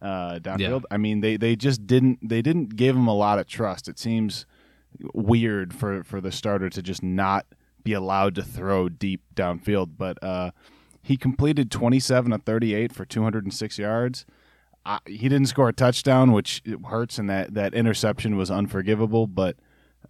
uh, 0.00 0.38
downfield. 0.40 0.58
Yeah. 0.58 0.90
I 0.90 0.96
mean 0.96 1.20
they, 1.20 1.36
they 1.36 1.56
just 1.56 1.86
didn't 1.86 2.28
they 2.28 2.42
didn't 2.42 2.76
give 2.76 2.96
him 2.96 3.06
a 3.06 3.14
lot 3.14 3.38
of 3.38 3.46
trust. 3.46 3.88
It 3.88 3.98
seems 3.98 4.46
weird 5.14 5.74
for 5.74 6.02
for 6.04 6.20
the 6.20 6.32
starter 6.32 6.68
to 6.70 6.82
just 6.82 7.02
not 7.02 7.46
be 7.84 7.92
allowed 7.92 8.34
to 8.36 8.42
throw 8.42 8.88
deep 8.88 9.22
downfield. 9.34 9.92
But 9.96 10.22
uh, 10.22 10.52
he 11.02 11.16
completed 11.16 11.70
27 11.70 12.32
of 12.32 12.42
38 12.42 12.92
for 12.92 13.04
206 13.04 13.78
yards. 13.78 14.24
Uh, 14.84 14.98
he 15.06 15.28
didn't 15.28 15.46
score 15.46 15.68
a 15.68 15.72
touchdown, 15.72 16.32
which 16.32 16.62
hurts, 16.88 17.18
and 17.18 17.30
that 17.30 17.54
that 17.54 17.74
interception 17.74 18.36
was 18.36 18.50
unforgivable. 18.50 19.26
But 19.26 19.56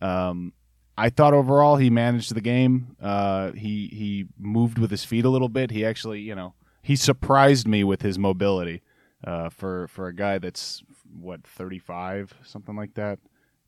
um, 0.01 0.53
I 0.97 1.11
thought 1.11 1.35
overall 1.35 1.77
he 1.77 1.91
managed 1.91 2.35
the 2.35 2.41
game. 2.41 2.97
Uh, 3.01 3.53
he 3.53 3.89
he 3.89 4.27
moved 4.39 4.79
with 4.79 4.91
his 4.91 5.05
feet 5.05 5.25
a 5.25 5.31
little 5.31 5.51
bit. 5.51 5.71
He 5.71 5.85
actually, 5.85 6.21
you 6.21 6.35
know, 6.35 6.55
he 6.83 6.97
surprised 6.97 7.69
me 7.69 7.85
with 7.85 8.03
his 8.03 8.19
mobility 8.19 8.83
uh, 9.25 9.51
for 9.51 9.89
for 9.89 10.07
a 10.09 10.15
guy 10.15 10.39
that's 10.39 10.83
what 11.15 11.47
35, 11.47 12.35
something 12.43 12.75
like 12.75 12.95
that 12.95 13.19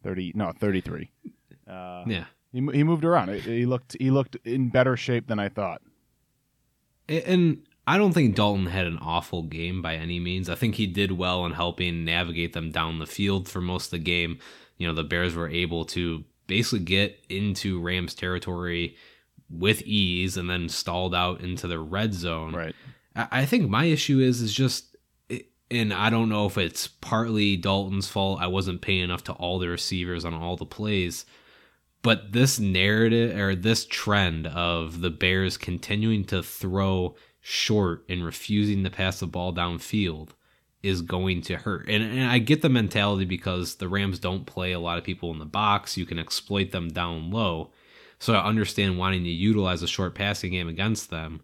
thirty 0.05 0.33
no 0.35 0.53
thirty 0.53 0.81
three. 0.81 1.11
Uh, 1.69 2.05
yeah, 2.07 2.27
he 2.53 2.61
he 2.73 2.85
moved 2.85 3.05
around. 3.05 3.31
He 3.31 3.67
looked 3.67 3.97
he 3.99 4.11
looked 4.11 4.37
in 4.45 4.69
better 4.69 4.97
shape 4.97 5.27
than 5.27 5.39
I 5.41 5.49
thought. 5.49 5.83
And 7.09 7.67
I 7.87 7.99
don't 7.99 8.13
think 8.13 8.35
Dalton 8.35 8.67
had 8.67 8.87
an 8.87 8.99
awful 8.99 9.43
game 9.43 9.83
by 9.83 9.97
any 9.97 10.21
means. 10.21 10.49
I 10.49 10.55
think 10.55 10.77
he 10.77 10.87
did 10.87 11.13
well 11.13 11.45
in 11.45 11.53
helping 11.53 12.05
navigate 12.05 12.53
them 12.53 12.71
down 12.71 12.99
the 12.99 13.07
field 13.07 13.49
for 13.49 13.61
most 13.61 13.87
of 13.87 13.91
the 13.93 13.99
game. 13.99 14.39
You 14.79 14.89
know, 14.89 14.95
the 14.95 15.05
Bears 15.05 15.35
were 15.35 15.49
able 15.49 15.85
to 15.87 16.25
basically 16.47 16.85
get 16.85 17.19
into 17.29 17.81
Rams 17.81 18.15
territory 18.15 18.97
with 19.51 19.83
ease 19.83 20.37
and 20.37 20.49
then 20.49 20.69
stalled 20.69 21.15
out 21.15 21.41
into 21.41 21.67
the 21.67 21.79
red 21.79 22.15
zone. 22.15 22.55
Right. 22.55 22.75
I 23.17 23.45
think 23.45 23.69
my 23.69 23.85
issue 23.85 24.19
is 24.19 24.41
is 24.41 24.53
just 24.53 24.94
and 25.75 25.93
I 25.93 26.11
don't 26.11 26.29
know 26.29 26.47
if 26.47 26.57
it's 26.57 26.87
partly 26.87 27.57
Dalton's 27.57 28.09
fault. 28.09 28.41
I 28.41 28.47
wasn't 28.47 28.81
paying 28.81 29.03
enough 29.03 29.25
to 29.25 29.33
all 29.33 29.59
the 29.59 29.69
receivers 29.69 30.25
on 30.25 30.35
all 30.35 30.57
the 30.57 30.65
plays. 30.65 31.25
But 32.03 32.33
this 32.33 32.61
narrative 32.61 33.39
or 33.39 33.55
this 33.55 33.87
trend 33.87 34.47
of 34.47 35.01
the 35.01 35.11
Bears 35.11 35.57
continuing 35.57 36.25
to 36.27 36.43
throw 36.43 37.17
short 37.41 38.05
and 38.09 38.25
refusing 38.25 38.85
to 38.85 38.91
pass 38.91 39.21
the 39.21 39.27
ball 39.27 39.55
downfield 39.55 40.31
is 40.83 41.01
going 41.01 41.41
to 41.41 41.57
hurt. 41.57 41.89
And, 41.89 42.05
and 42.05 42.31
I 42.31 42.39
get 42.39 42.61
the 42.61 42.69
mentality 42.69 43.25
because 43.25 43.77
the 43.77 43.89
Rams 43.89 44.19
don't 44.19 44.45
play 44.45 44.73
a 44.73 44.79
lot 44.79 44.99
of 44.99 45.05
people 45.05 45.33
in 45.33 45.39
the 45.39 45.47
box. 45.47 45.97
You 45.97 46.05
can 46.05 46.19
exploit 46.19 46.73
them 46.73 46.89
down 46.89 47.31
low. 47.31 47.71
So 48.19 48.35
I 48.35 48.45
understand 48.45 48.99
wanting 48.99 49.25
to 49.25 49.31
utilize 49.31 49.83
a 49.83 49.89
short 49.89 50.15
passing 50.15 50.53
game 50.53 50.69
against 50.69 51.09
them. 51.09 51.41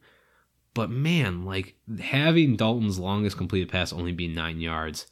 But 0.75 0.91
man, 0.91 1.45
like 1.45 1.75
having 2.00 2.57
Dalton's 2.57 2.99
longest 2.99 3.37
completed 3.37 3.69
pass 3.69 3.93
only 3.93 4.12
be 4.12 4.29
nine 4.29 4.61
yards 4.61 5.07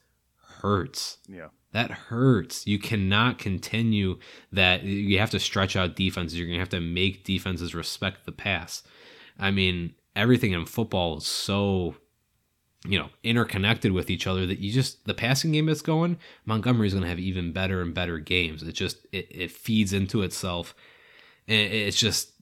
hurts. 0.60 1.18
Yeah. 1.28 1.48
That 1.72 1.90
hurts. 1.90 2.66
You 2.66 2.78
cannot 2.78 3.38
continue 3.38 4.18
that. 4.52 4.84
You 4.84 5.18
have 5.18 5.30
to 5.30 5.40
stretch 5.40 5.76
out 5.76 5.96
defenses. 5.96 6.38
You're 6.38 6.46
going 6.46 6.56
to 6.56 6.62
have 6.62 6.68
to 6.70 6.80
make 6.80 7.24
defenses 7.24 7.74
respect 7.74 8.24
the 8.24 8.32
pass. 8.32 8.82
I 9.38 9.50
mean, 9.50 9.94
everything 10.16 10.52
in 10.52 10.64
football 10.64 11.18
is 11.18 11.26
so, 11.26 11.96
you 12.86 12.98
know, 12.98 13.10
interconnected 13.22 13.92
with 13.92 14.08
each 14.08 14.26
other 14.26 14.46
that 14.46 14.60
you 14.60 14.72
just, 14.72 15.04
the 15.04 15.14
passing 15.14 15.52
game 15.52 15.66
that's 15.66 15.82
going, 15.82 16.18
Montgomery's 16.46 16.94
going 16.94 17.02
to 17.02 17.08
have 17.10 17.18
even 17.18 17.52
better 17.52 17.82
and 17.82 17.92
better 17.92 18.18
games. 18.18 18.62
It 18.62 18.72
just, 18.72 19.06
it, 19.12 19.26
it 19.30 19.50
feeds 19.50 19.92
into 19.92 20.22
itself. 20.22 20.74
And 21.46 21.72
it's 21.72 21.98
just, 21.98 22.32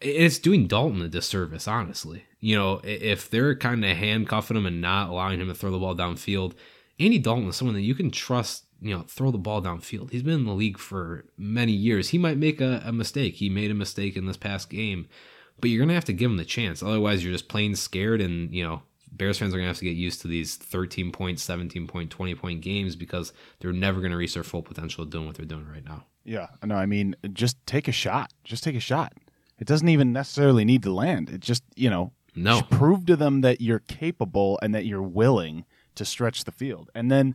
it's 0.00 0.38
doing 0.38 0.66
Dalton 0.66 1.02
a 1.02 1.08
disservice, 1.08 1.66
honestly 1.68 2.24
you 2.40 2.56
know, 2.56 2.80
if 2.84 3.30
they're 3.30 3.56
kind 3.56 3.84
of 3.84 3.96
handcuffing 3.96 4.56
him 4.56 4.66
and 4.66 4.80
not 4.80 5.08
allowing 5.08 5.40
him 5.40 5.48
to 5.48 5.54
throw 5.54 5.70
the 5.70 5.78
ball 5.78 5.94
downfield, 5.94 6.54
Andy 7.00 7.18
Dalton 7.18 7.48
is 7.48 7.56
someone 7.56 7.74
that 7.74 7.82
you 7.82 7.94
can 7.94 8.10
trust, 8.10 8.64
you 8.80 8.96
know, 8.96 9.02
throw 9.02 9.30
the 9.30 9.38
ball 9.38 9.60
downfield. 9.62 10.10
He's 10.10 10.22
been 10.22 10.34
in 10.34 10.46
the 10.46 10.52
league 10.52 10.78
for 10.78 11.24
many 11.36 11.72
years. 11.72 12.10
He 12.10 12.18
might 12.18 12.36
make 12.36 12.60
a, 12.60 12.82
a 12.84 12.92
mistake. 12.92 13.34
He 13.34 13.48
made 13.48 13.70
a 13.70 13.74
mistake 13.74 14.16
in 14.16 14.26
this 14.26 14.36
past 14.36 14.70
game, 14.70 15.08
but 15.60 15.70
you're 15.70 15.78
going 15.78 15.88
to 15.88 15.94
have 15.94 16.04
to 16.06 16.12
give 16.12 16.30
him 16.30 16.36
the 16.36 16.44
chance. 16.44 16.82
Otherwise, 16.82 17.24
you're 17.24 17.32
just 17.32 17.48
playing 17.48 17.74
scared 17.74 18.20
and, 18.20 18.52
you 18.52 18.64
know, 18.64 18.82
Bears 19.10 19.38
fans 19.38 19.52
are 19.52 19.56
going 19.56 19.64
to 19.64 19.68
have 19.68 19.78
to 19.78 19.84
get 19.84 19.96
used 19.96 20.20
to 20.20 20.28
these 20.28 20.54
13 20.56 21.10
point, 21.10 21.40
17 21.40 21.86
point, 21.86 22.10
20 22.10 22.34
point 22.34 22.60
games 22.60 22.94
because 22.94 23.32
they're 23.58 23.72
never 23.72 24.00
going 24.00 24.12
to 24.12 24.16
reach 24.16 24.34
their 24.34 24.44
full 24.44 24.62
potential 24.62 25.04
doing 25.04 25.26
what 25.26 25.34
they're 25.34 25.46
doing 25.46 25.66
right 25.66 25.84
now. 25.84 26.04
Yeah, 26.24 26.48
no, 26.62 26.74
I 26.74 26.84
mean, 26.84 27.16
just 27.32 27.56
take 27.66 27.88
a 27.88 27.92
shot. 27.92 28.32
Just 28.44 28.62
take 28.62 28.76
a 28.76 28.80
shot. 28.80 29.14
It 29.58 29.66
doesn't 29.66 29.88
even 29.88 30.12
necessarily 30.12 30.64
need 30.64 30.82
to 30.84 30.92
land. 30.92 31.30
It 31.30 31.40
just, 31.40 31.64
you 31.74 31.90
know, 31.90 32.12
no. 32.34 32.62
prove 32.62 33.06
to 33.06 33.16
them 33.16 33.40
that 33.40 33.60
you're 33.60 33.80
capable 33.80 34.58
and 34.62 34.74
that 34.74 34.86
you're 34.86 35.02
willing 35.02 35.64
to 35.96 36.04
stretch 36.04 36.44
the 36.44 36.52
field. 36.52 36.90
And 36.94 37.10
then, 37.10 37.34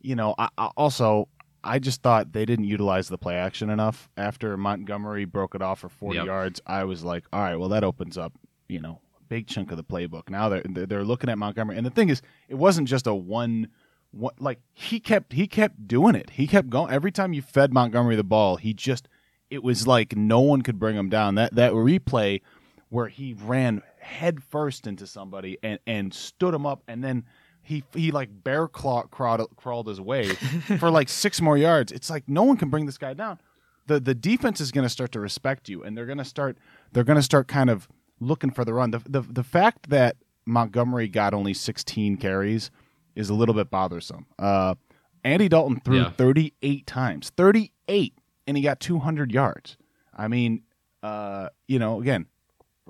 you 0.00 0.16
know, 0.16 0.34
I, 0.38 0.48
I 0.58 0.70
also 0.76 1.28
I 1.62 1.78
just 1.78 2.02
thought 2.02 2.32
they 2.32 2.44
didn't 2.44 2.64
utilize 2.64 3.08
the 3.08 3.18
play 3.18 3.36
action 3.36 3.70
enough. 3.70 4.08
After 4.16 4.56
Montgomery 4.56 5.24
broke 5.24 5.54
it 5.54 5.62
off 5.62 5.80
for 5.80 5.88
40 5.88 6.16
yep. 6.16 6.26
yards, 6.26 6.60
I 6.66 6.84
was 6.84 7.04
like, 7.04 7.24
all 7.32 7.40
right, 7.40 7.56
well 7.56 7.68
that 7.70 7.84
opens 7.84 8.16
up, 8.16 8.32
you 8.68 8.80
know, 8.80 9.00
a 9.18 9.22
big 9.24 9.46
chunk 9.46 9.70
of 9.70 9.76
the 9.76 9.84
playbook. 9.84 10.28
Now 10.28 10.48
they're 10.48 10.62
they're 10.62 11.04
looking 11.04 11.30
at 11.30 11.38
Montgomery, 11.38 11.76
and 11.76 11.86
the 11.86 11.90
thing 11.90 12.08
is, 12.08 12.22
it 12.48 12.56
wasn't 12.56 12.88
just 12.88 13.06
a 13.06 13.14
one. 13.14 13.68
What 14.12 14.40
like 14.40 14.60
he 14.72 14.98
kept 14.98 15.34
he 15.34 15.46
kept 15.46 15.86
doing 15.86 16.16
it. 16.16 16.30
He 16.30 16.48
kept 16.48 16.68
going 16.68 16.92
every 16.92 17.12
time 17.12 17.32
you 17.32 17.42
fed 17.42 17.72
Montgomery 17.72 18.16
the 18.16 18.24
ball. 18.24 18.56
He 18.56 18.74
just 18.74 19.08
it 19.50 19.62
was 19.62 19.86
like 19.86 20.16
no 20.16 20.40
one 20.40 20.62
could 20.62 20.78
bring 20.78 20.96
him 20.96 21.08
down. 21.08 21.34
That 21.34 21.54
that 21.56 21.72
replay 21.72 22.42
where 22.88 23.08
he 23.08 23.34
ran 23.34 23.82
head 23.98 24.42
first 24.42 24.86
into 24.86 25.06
somebody 25.06 25.58
and 25.62 25.78
and 25.86 26.14
stood 26.14 26.54
him 26.54 26.66
up 26.66 26.82
and 26.88 27.04
then 27.04 27.24
he 27.62 27.84
he 27.94 28.10
like 28.10 28.28
bear 28.42 28.68
claw 28.68 29.02
crawled, 29.02 29.48
crawled 29.56 29.86
his 29.86 30.00
way 30.00 30.28
for 30.78 30.90
like 30.90 31.08
six 31.08 31.40
more 31.40 31.58
yards. 31.58 31.92
It's 31.92 32.10
like 32.10 32.28
no 32.28 32.42
one 32.42 32.56
can 32.56 32.70
bring 32.70 32.86
this 32.86 32.98
guy 32.98 33.14
down. 33.14 33.38
The 33.86 34.00
the 34.00 34.14
defense 34.14 34.60
is 34.60 34.72
going 34.72 34.84
to 34.84 34.88
start 34.88 35.12
to 35.12 35.20
respect 35.20 35.68
you, 35.68 35.82
and 35.82 35.96
they're 35.96 36.06
going 36.06 36.18
to 36.18 36.24
start 36.24 36.58
they're 36.92 37.04
going 37.04 37.18
to 37.18 37.22
start 37.22 37.48
kind 37.48 37.70
of 37.70 37.88
looking 38.20 38.50
for 38.50 38.64
the 38.64 38.74
run. 38.74 38.90
The, 38.90 39.00
the 39.08 39.20
the 39.20 39.44
fact 39.44 39.90
that 39.90 40.16
Montgomery 40.46 41.08
got 41.08 41.34
only 41.34 41.54
16 41.54 42.16
carries 42.16 42.70
is 43.14 43.30
a 43.30 43.34
little 43.34 43.54
bit 43.54 43.70
bothersome. 43.70 44.26
Uh, 44.38 44.74
Andy 45.22 45.48
Dalton 45.48 45.80
threw 45.80 45.98
yeah. 45.98 46.10
38 46.10 46.86
times, 46.86 47.30
38, 47.36 48.14
and 48.46 48.56
he 48.56 48.62
got 48.62 48.80
200 48.80 49.32
yards. 49.32 49.76
I 50.16 50.28
mean, 50.28 50.62
uh, 51.02 51.48
you 51.68 51.78
know, 51.78 52.00
again, 52.00 52.26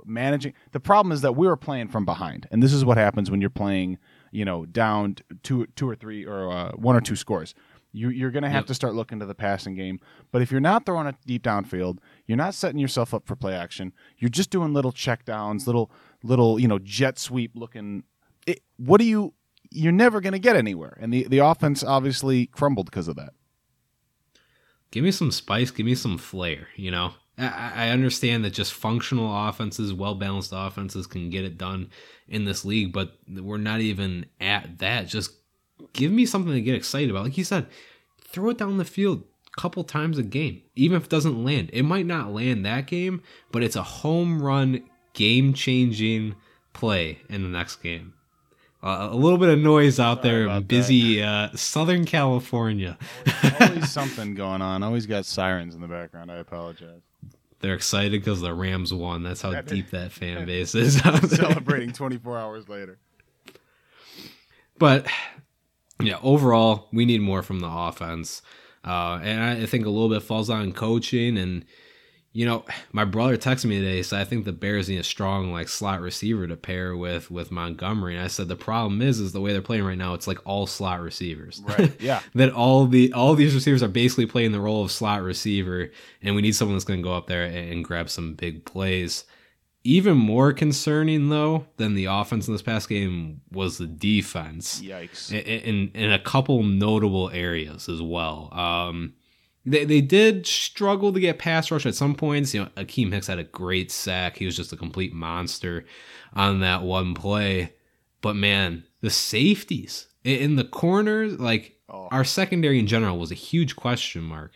managing. 0.04 0.54
The 0.72 0.80
problem 0.80 1.12
is 1.12 1.20
that 1.20 1.36
we 1.36 1.46
were 1.46 1.56
playing 1.56 1.88
from 1.88 2.04
behind, 2.04 2.48
and 2.50 2.62
this 2.62 2.72
is 2.72 2.84
what 2.84 2.96
happens 2.96 3.30
when 3.30 3.40
you're 3.40 3.50
playing 3.50 3.98
you 4.30 4.44
know, 4.44 4.64
down 4.66 5.16
two, 5.42 5.66
two 5.76 5.88
or 5.88 5.94
three 5.94 6.24
or 6.24 6.50
uh, 6.50 6.72
one 6.72 6.96
or 6.96 7.00
two 7.00 7.16
scores. 7.16 7.54
You, 7.92 8.08
you're 8.10 8.30
going 8.30 8.44
to 8.44 8.48
have 8.48 8.62
yep. 8.62 8.66
to 8.66 8.74
start 8.74 8.94
looking 8.94 9.18
to 9.18 9.26
the 9.26 9.34
passing 9.34 9.74
game. 9.74 9.98
But 10.30 10.42
if 10.42 10.52
you're 10.52 10.60
not 10.60 10.86
throwing 10.86 11.08
it 11.08 11.16
deep 11.26 11.42
downfield, 11.42 11.98
you're 12.26 12.38
not 12.38 12.54
setting 12.54 12.78
yourself 12.78 13.12
up 13.12 13.26
for 13.26 13.34
play 13.34 13.54
action. 13.54 13.92
You're 14.18 14.28
just 14.28 14.50
doing 14.50 14.72
little 14.72 14.92
check 14.92 15.24
downs, 15.24 15.66
little 15.66 15.90
little 16.22 16.60
you 16.60 16.68
know 16.68 16.78
jet 16.78 17.18
sweep 17.18 17.52
looking. 17.54 18.04
It, 18.46 18.60
what 18.76 18.98
do 18.98 19.04
you? 19.04 19.34
You're 19.72 19.92
never 19.92 20.20
going 20.20 20.32
to 20.34 20.38
get 20.38 20.54
anywhere. 20.54 20.96
And 21.00 21.12
the 21.12 21.26
the 21.26 21.38
offense 21.38 21.82
obviously 21.82 22.46
crumbled 22.46 22.86
because 22.86 23.08
of 23.08 23.16
that. 23.16 23.30
Give 24.90 25.04
me 25.04 25.10
some 25.10 25.30
spice. 25.30 25.70
Give 25.70 25.86
me 25.86 25.94
some 25.94 26.18
flair. 26.18 26.68
You 26.76 26.90
know, 26.90 27.12
I 27.38 27.90
understand 27.90 28.44
that 28.44 28.50
just 28.50 28.72
functional 28.72 29.48
offenses, 29.48 29.94
well 29.94 30.14
balanced 30.14 30.52
offenses 30.54 31.06
can 31.06 31.30
get 31.30 31.44
it 31.44 31.56
done 31.56 31.90
in 32.28 32.44
this 32.44 32.64
league, 32.64 32.92
but 32.92 33.12
we're 33.28 33.56
not 33.56 33.80
even 33.80 34.26
at 34.40 34.78
that. 34.78 35.06
Just 35.06 35.32
give 35.92 36.12
me 36.12 36.26
something 36.26 36.52
to 36.52 36.60
get 36.60 36.74
excited 36.74 37.10
about. 37.10 37.24
Like 37.24 37.38
you 37.38 37.44
said, 37.44 37.66
throw 38.22 38.50
it 38.50 38.58
down 38.58 38.76
the 38.76 38.84
field 38.84 39.22
a 39.56 39.60
couple 39.60 39.84
times 39.84 40.18
a 40.18 40.22
game, 40.22 40.62
even 40.76 40.96
if 40.96 41.04
it 41.04 41.10
doesn't 41.10 41.44
land. 41.44 41.70
It 41.72 41.84
might 41.84 42.06
not 42.06 42.32
land 42.32 42.66
that 42.66 42.86
game, 42.86 43.22
but 43.50 43.62
it's 43.62 43.76
a 43.76 43.82
home 43.82 44.42
run, 44.42 44.82
game 45.14 45.54
changing 45.54 46.34
play 46.72 47.20
in 47.28 47.42
the 47.42 47.48
next 47.48 47.76
game. 47.76 48.14
Uh, 48.82 49.08
a 49.10 49.14
little 49.14 49.36
bit 49.36 49.50
of 49.50 49.58
noise 49.58 50.00
out 50.00 50.22
Sorry 50.22 50.46
there, 50.46 50.60
busy 50.62 51.22
uh, 51.22 51.50
Southern 51.54 52.06
California. 52.06 52.96
always, 53.26 53.60
always 53.60 53.90
something 53.92 54.34
going 54.34 54.62
on. 54.62 54.82
Always 54.82 55.04
got 55.06 55.26
sirens 55.26 55.74
in 55.74 55.82
the 55.82 55.88
background. 55.88 56.32
I 56.32 56.36
apologize. 56.36 57.02
They're 57.60 57.74
excited 57.74 58.12
because 58.22 58.40
the 58.40 58.54
Rams 58.54 58.94
won. 58.94 59.22
That's 59.22 59.42
how 59.42 59.60
deep 59.60 59.90
that 59.90 60.12
fan 60.12 60.46
base 60.46 60.74
is. 60.74 60.98
Celebrating 60.98 61.92
24 61.92 62.38
hours 62.38 62.68
later. 62.70 62.98
But 64.78 65.06
yeah, 66.00 66.18
overall, 66.22 66.88
we 66.90 67.04
need 67.04 67.20
more 67.20 67.42
from 67.42 67.60
the 67.60 67.68
offense. 67.68 68.40
Uh, 68.82 69.20
and 69.22 69.42
I 69.62 69.66
think 69.66 69.84
a 69.84 69.90
little 69.90 70.08
bit 70.08 70.22
falls 70.22 70.48
on 70.48 70.72
coaching 70.72 71.36
and 71.36 71.66
you 72.32 72.46
know, 72.46 72.64
my 72.92 73.04
brother 73.04 73.36
texted 73.36 73.64
me 73.64 73.80
today, 73.80 74.02
so 74.02 74.16
I 74.16 74.24
think 74.24 74.44
the 74.44 74.52
Bears 74.52 74.88
need 74.88 74.98
a 74.98 75.02
strong 75.04 75.52
like 75.52 75.68
slot 75.68 76.00
receiver 76.00 76.46
to 76.46 76.56
pair 76.56 76.96
with 76.96 77.28
with 77.28 77.50
Montgomery. 77.50 78.14
And 78.14 78.24
I 78.24 78.28
said 78.28 78.46
the 78.46 78.54
problem 78.54 79.02
is 79.02 79.18
is 79.18 79.32
the 79.32 79.40
way 79.40 79.52
they're 79.52 79.60
playing 79.62 79.82
right 79.84 79.98
now, 79.98 80.14
it's 80.14 80.28
like 80.28 80.38
all 80.46 80.66
slot 80.68 81.00
receivers. 81.00 81.60
Right. 81.64 81.92
Yeah. 82.00 82.20
that 82.36 82.52
all 82.52 82.86
the 82.86 83.12
all 83.12 83.34
these 83.34 83.54
receivers 83.54 83.82
are 83.82 83.88
basically 83.88 84.26
playing 84.26 84.52
the 84.52 84.60
role 84.60 84.84
of 84.84 84.92
slot 84.92 85.22
receiver, 85.22 85.90
and 86.22 86.36
we 86.36 86.42
need 86.42 86.54
someone 86.54 86.76
that's 86.76 86.84
going 86.84 87.00
to 87.00 87.04
go 87.04 87.14
up 87.14 87.26
there 87.26 87.42
and, 87.44 87.72
and 87.72 87.84
grab 87.84 88.08
some 88.08 88.34
big 88.34 88.64
plays. 88.64 89.24
Even 89.82 90.16
more 90.16 90.52
concerning 90.52 91.30
though 91.30 91.66
than 91.78 91.94
the 91.94 92.04
offense 92.04 92.46
in 92.46 92.54
this 92.54 92.62
past 92.62 92.88
game 92.88 93.40
was 93.50 93.78
the 93.78 93.86
defense. 93.88 94.80
Yikes! 94.80 95.32
In 95.32 95.40
in, 95.40 95.90
in 95.94 96.12
a 96.12 96.18
couple 96.18 96.62
notable 96.62 97.28
areas 97.30 97.88
as 97.88 98.00
well. 98.00 98.50
Um, 98.52 99.14
they, 99.64 99.84
they 99.84 100.00
did 100.00 100.46
struggle 100.46 101.12
to 101.12 101.20
get 101.20 101.38
pass 101.38 101.70
rush 101.70 101.86
at 101.86 101.94
some 101.94 102.14
points. 102.14 102.54
You 102.54 102.62
know, 102.62 102.70
Akiem 102.76 103.12
Hicks 103.12 103.26
had 103.26 103.38
a 103.38 103.44
great 103.44 103.90
sack. 103.90 104.36
He 104.36 104.46
was 104.46 104.56
just 104.56 104.72
a 104.72 104.76
complete 104.76 105.12
monster 105.12 105.84
on 106.32 106.60
that 106.60 106.82
one 106.82 107.14
play. 107.14 107.74
But 108.22 108.36
man, 108.36 108.84
the 109.00 109.10
safeties 109.10 110.06
in 110.24 110.56
the 110.56 110.64
corners, 110.64 111.38
like 111.38 111.78
oh. 111.88 112.08
our 112.10 112.24
secondary 112.24 112.78
in 112.78 112.86
general 112.86 113.18
was 113.18 113.30
a 113.30 113.36
huge 113.36 113.76
question 113.76 114.22
mark. 114.22 114.52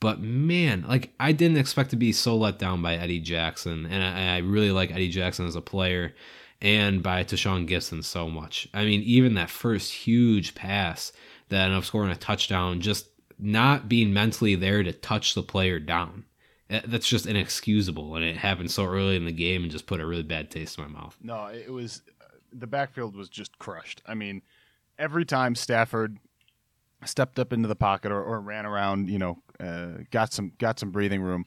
But 0.00 0.20
man, 0.20 0.86
like 0.88 1.12
I 1.20 1.32
didn't 1.32 1.58
expect 1.58 1.90
to 1.90 1.96
be 1.96 2.12
so 2.12 2.34
let 2.34 2.58
down 2.58 2.80
by 2.80 2.94
Eddie 2.94 3.20
Jackson, 3.20 3.84
and 3.84 4.02
I, 4.02 4.36
I 4.36 4.38
really 4.38 4.70
like 4.70 4.90
Eddie 4.90 5.10
Jackson 5.10 5.46
as 5.46 5.56
a 5.56 5.60
player, 5.60 6.14
and 6.62 7.02
by 7.02 7.22
Tashaun 7.22 7.68
Gipson 7.68 8.02
so 8.02 8.30
much. 8.30 8.66
I 8.72 8.86
mean, 8.86 9.02
even 9.02 9.34
that 9.34 9.50
first 9.50 9.92
huge 9.92 10.54
pass 10.54 11.12
that 11.50 11.64
ended 11.64 11.76
up 11.76 11.84
scoring 11.84 12.10
a 12.10 12.16
touchdown, 12.16 12.80
just 12.80 13.09
not 13.40 13.88
being 13.88 14.12
mentally 14.12 14.54
there 14.54 14.82
to 14.82 14.92
touch 14.92 15.34
the 15.34 15.42
player 15.42 15.78
down. 15.78 16.24
That's 16.68 17.08
just 17.08 17.26
inexcusable, 17.26 18.14
and 18.14 18.24
it 18.24 18.36
happened 18.36 18.70
so 18.70 18.84
early 18.84 19.16
in 19.16 19.24
the 19.24 19.32
game 19.32 19.62
and 19.62 19.72
just 19.72 19.86
put 19.86 20.00
a 20.00 20.06
really 20.06 20.22
bad 20.22 20.50
taste 20.50 20.78
in 20.78 20.84
my 20.84 20.90
mouth. 20.90 21.16
No, 21.20 21.46
it 21.46 21.72
was 21.72 22.02
the 22.52 22.68
backfield 22.68 23.16
was 23.16 23.28
just 23.28 23.58
crushed. 23.58 24.02
I 24.06 24.14
mean, 24.14 24.42
every 24.96 25.24
time 25.24 25.56
Stafford 25.56 26.18
stepped 27.04 27.38
up 27.38 27.52
into 27.52 27.66
the 27.66 27.74
pocket 27.74 28.12
or, 28.12 28.22
or 28.22 28.40
ran 28.40 28.66
around, 28.66 29.08
you 29.08 29.18
know, 29.18 29.42
uh, 29.58 30.04
got 30.12 30.32
some 30.32 30.52
got 30.58 30.78
some 30.78 30.90
breathing 30.90 31.22
room, 31.22 31.44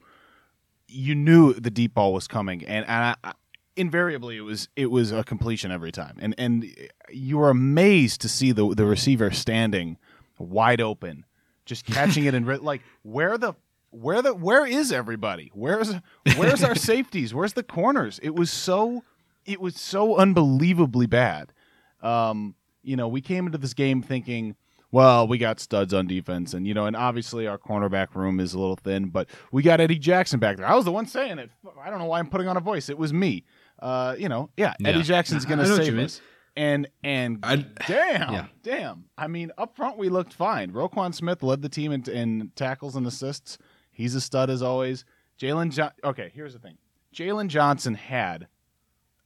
you 0.88 1.16
knew 1.16 1.54
the 1.54 1.72
deep 1.72 1.94
ball 1.94 2.14
was 2.14 2.28
coming, 2.28 2.66
and, 2.66 2.86
and 2.88 3.16
I, 3.24 3.34
invariably 3.76 4.38
it 4.38 4.42
was 4.42 4.68
it 4.76 4.88
was 4.88 5.12
a 5.12 5.24
completion 5.24 5.72
every 5.72 5.92
time, 5.92 6.18
and 6.20 6.36
and 6.38 6.66
you 7.10 7.38
were 7.38 7.50
amazed 7.50 8.20
to 8.22 8.30
see 8.30 8.52
the 8.52 8.76
the 8.76 8.86
receiver 8.86 9.32
standing 9.32 9.98
wide 10.38 10.82
open 10.82 11.26
just 11.66 11.86
catching 11.86 12.26
it 12.26 12.34
and 12.34 12.48
like 12.64 12.82
where 13.04 13.38
the 13.38 13.54
where 13.92 14.22
the 14.22 14.34
where 14.34 14.66
is 14.66 14.92
everybody? 14.92 15.52
Where's 15.54 15.94
where's 16.36 16.64
our 16.64 16.76
safeties? 16.92 17.34
Where's 17.34 17.54
the 17.54 17.64
corners? 17.64 18.20
It 18.24 18.36
was 18.36 18.52
so 18.52 19.04
it 19.46 19.62
was 19.62 19.76
so 19.76 20.18
unbelievably 20.18 21.08
bad. 21.08 21.54
Um, 22.02 22.56
you 22.82 22.96
know, 22.96 23.08
we 23.08 23.22
came 23.22 23.46
into 23.46 23.58
this 23.58 23.74
game 23.74 24.02
thinking, 24.02 24.56
well, 24.92 25.28
we 25.28 25.38
got 25.38 25.60
studs 25.60 25.94
on 25.94 26.08
defense, 26.08 26.54
and 26.54 26.68
you 26.68 26.74
know, 26.74 26.86
and 26.86 26.96
obviously 26.96 27.48
our 27.48 27.58
cornerback 27.58 28.14
room 28.16 28.40
is 28.40 28.54
a 28.54 28.60
little 28.60 28.76
thin, 28.76 29.10
but 29.10 29.30
we 29.52 29.64
got 29.64 29.80
Eddie 29.80 30.00
Jackson 30.00 30.40
back 30.40 30.58
there. 30.58 30.68
I 30.68 30.76
was 30.76 30.86
the 30.86 30.92
one 30.92 31.06
saying 31.06 31.40
it. 31.40 31.50
I 31.82 31.90
don't 31.90 32.00
know 32.00 32.06
why 32.06 32.20
I'm 32.20 32.30
putting 32.30 32.48
on 32.48 32.58
a 32.58 32.62
voice. 32.62 32.90
It 32.90 32.98
was 32.98 33.14
me. 33.14 33.46
Uh, 33.80 34.16
you 34.18 34.30
know, 34.30 34.50
yeah, 34.58 34.74
yeah. 34.80 34.90
Eddie 34.90 35.04
Jackson's 35.04 35.46
gonna 35.48 35.66
save 35.66 35.98
us. 35.98 36.22
And 36.56 36.88
and 37.04 37.40
I, 37.42 37.56
damn, 37.88 38.34
yeah. 38.34 38.46
damn. 38.62 39.06
I 39.18 39.28
mean, 39.28 39.52
up 39.58 39.76
front 39.76 39.98
we 39.98 40.10
looked 40.10 40.34
fine. 40.34 40.72
Roquan 40.72 41.14
Smith 41.14 41.42
led 41.42 41.64
the 41.64 41.70
team 41.70 41.92
in, 41.92 42.08
in 42.10 42.52
tackles 42.56 42.96
and 42.96 43.08
assists. 43.08 43.58
He's 43.92 44.14
a 44.14 44.22
stud 44.22 44.50
as 44.50 44.62
always. 44.62 45.04
Jaylon 45.40 45.72
John. 45.72 45.92
Okay, 46.04 46.32
here's 46.34 46.54
the 46.54 46.60
thing. 46.60 46.78
Jaylon 47.14 47.48
Johnson 47.48 47.96
had 47.96 48.48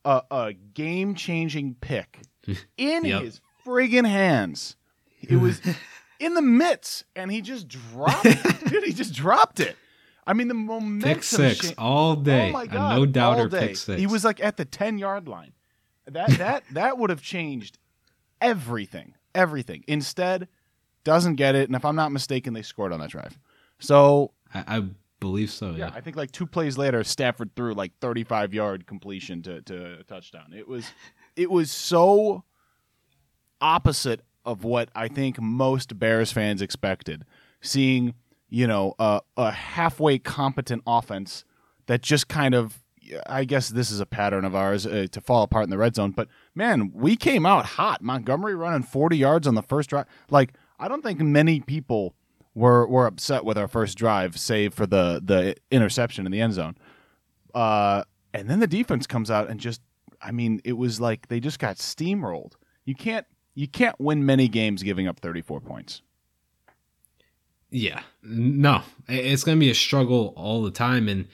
a, 0.06 0.22
a 0.32 0.54
game 0.54 1.16
changing 1.16 1.76
pick 1.82 2.22
in 2.78 3.06
yep. 3.06 3.24
his 3.24 3.42
friggin' 3.66 4.08
hands. 4.08 4.76
It 5.22 5.38
was 5.38 5.62
in 6.20 6.34
the 6.34 6.42
mitts, 6.42 7.04
and 7.16 7.32
he 7.32 7.42
just 7.42 7.68
dropped. 7.68 8.24
Dude, 8.68 8.84
he 8.84 8.94
just 8.94 9.14
dropped 9.14 9.60
it. 9.60 9.76
I 10.26 10.34
mean, 10.34 10.48
the 10.48 10.54
momentum. 10.54 11.10
Oh 11.10 11.14
pick 11.14 11.24
six 11.24 11.74
all 11.78 12.16
day. 12.16 12.50
Oh 12.50 12.54
my 12.54 12.68
god, 12.68 12.96
no 12.96 13.06
doubter 13.06 13.50
pick 13.50 13.78
six. 13.78 14.00
He 14.00 14.08
was 14.08 14.26
like 14.26 14.42
at 14.44 14.58
the 14.58 14.66
ten 14.66 14.98
yard 14.98 15.28
line. 15.28 15.54
That 16.08 16.30
that 16.38 16.64
that 16.72 16.98
would 16.98 17.10
have 17.10 17.22
changed 17.22 17.78
everything. 18.42 19.14
Everything. 19.36 19.84
Instead, 19.88 20.48
doesn't 21.04 21.36
get 21.36 21.56
it, 21.56 21.70
and 21.70 21.76
if 21.76 21.86
I'm 21.86 21.96
not 21.96 22.12
mistaken, 22.12 22.54
they 22.54 22.62
scored 22.62 22.92
on 22.92 23.00
that 23.00 23.10
drive. 23.10 23.38
So 23.80 24.32
I, 24.54 24.64
I 24.68 24.84
believe 25.20 25.52
so. 25.52 25.72
Yeah. 25.72 25.78
yeah. 25.78 25.92
I 25.94 26.02
think 26.02 26.16
like 26.16 26.32
two 26.32 26.48
plays 26.48 26.78
later, 26.78 27.04
Stafford 27.04 27.56
threw 27.56 27.74
like 27.74 27.92
35 28.00 28.54
yard 28.54 28.88
completion 28.88 29.42
to 29.44 29.62
to 29.64 30.00
a 30.00 30.04
touchdown. 30.04 30.54
It 30.56 30.68
was 30.68 30.92
it 31.36 31.52
was 31.52 31.72
so 31.72 32.44
opposite 33.62 34.22
of 34.46 34.64
what 34.64 34.90
I 34.96 35.08
think 35.08 35.42
most 35.42 36.00
Bears 36.00 36.32
fans 36.32 36.62
expected. 36.62 37.26
Seeing, 37.62 38.14
you 38.50 38.68
know, 38.68 38.96
a, 38.98 39.22
a 39.36 39.52
halfway 39.52 40.20
competent 40.20 40.84
offense 40.88 41.44
that 41.88 42.02
just 42.02 42.28
kind 42.28 42.56
of 42.56 42.82
I 43.28 43.44
guess 43.44 43.70
this 43.70 43.92
is 43.92 44.00
a 44.00 44.06
pattern 44.06 44.46
of 44.46 44.56
ours 44.56 44.86
uh, 44.86 45.08
to 45.12 45.22
fall 45.22 45.44
apart 45.44 45.64
in 45.64 45.70
the 45.70 45.78
red 45.78 45.96
zone. 45.96 46.12
But 46.12 46.28
man, 46.56 46.92
we 46.94 47.16
came 47.16 47.46
out 47.46 47.66
hot. 47.66 48.02
Montgomery 48.02 48.56
running 48.56 48.84
40 48.84 49.18
yards 49.18 49.48
on 49.48 49.56
the 49.56 49.62
first 49.62 49.90
drive. 49.90 50.06
Like 50.30 50.54
I 50.80 50.88
don't 50.88 51.04
think 51.04 51.20
many 51.20 51.60
people 51.60 52.16
were 52.54 52.88
were 52.88 53.06
upset 53.06 53.46
with 53.46 53.58
our 53.58 53.68
first 53.68 53.98
drive, 53.98 54.38
save 54.40 54.74
for 54.74 54.86
the 54.86 55.22
the 55.24 55.56
interception 55.72 56.26
in 56.26 56.32
the 56.32 56.42
end 56.42 56.54
zone. 56.54 56.76
Uh, 57.54 58.04
and 58.34 58.50
then 58.50 58.60
the 58.60 58.68
defense 58.68 59.08
comes 59.08 59.32
out 59.32 59.50
and 59.50 59.60
just, 59.60 59.82
I 60.22 60.32
mean, 60.32 60.62
it 60.64 60.74
was 60.74 61.00
like 61.00 61.28
they 61.28 61.40
just 61.40 61.60
got 61.60 61.78
steamrolled. 61.78 62.54
You 62.86 62.96
can't 62.96 63.26
you 63.56 63.68
can't 63.68 64.00
win 64.00 64.26
many 64.26 64.48
games 64.48 64.84
giving 64.84 65.08
up 65.08 65.20
34 65.20 65.62
points. 65.62 66.02
Yeah, 67.70 68.02
no, 68.24 68.84
it's 69.10 69.44
going 69.44 69.58
to 69.58 69.60
be 69.60 69.70
a 69.70 69.76
struggle 69.76 70.34
all 70.38 70.64
the 70.64 70.72
time, 70.72 71.10
and 71.10 71.28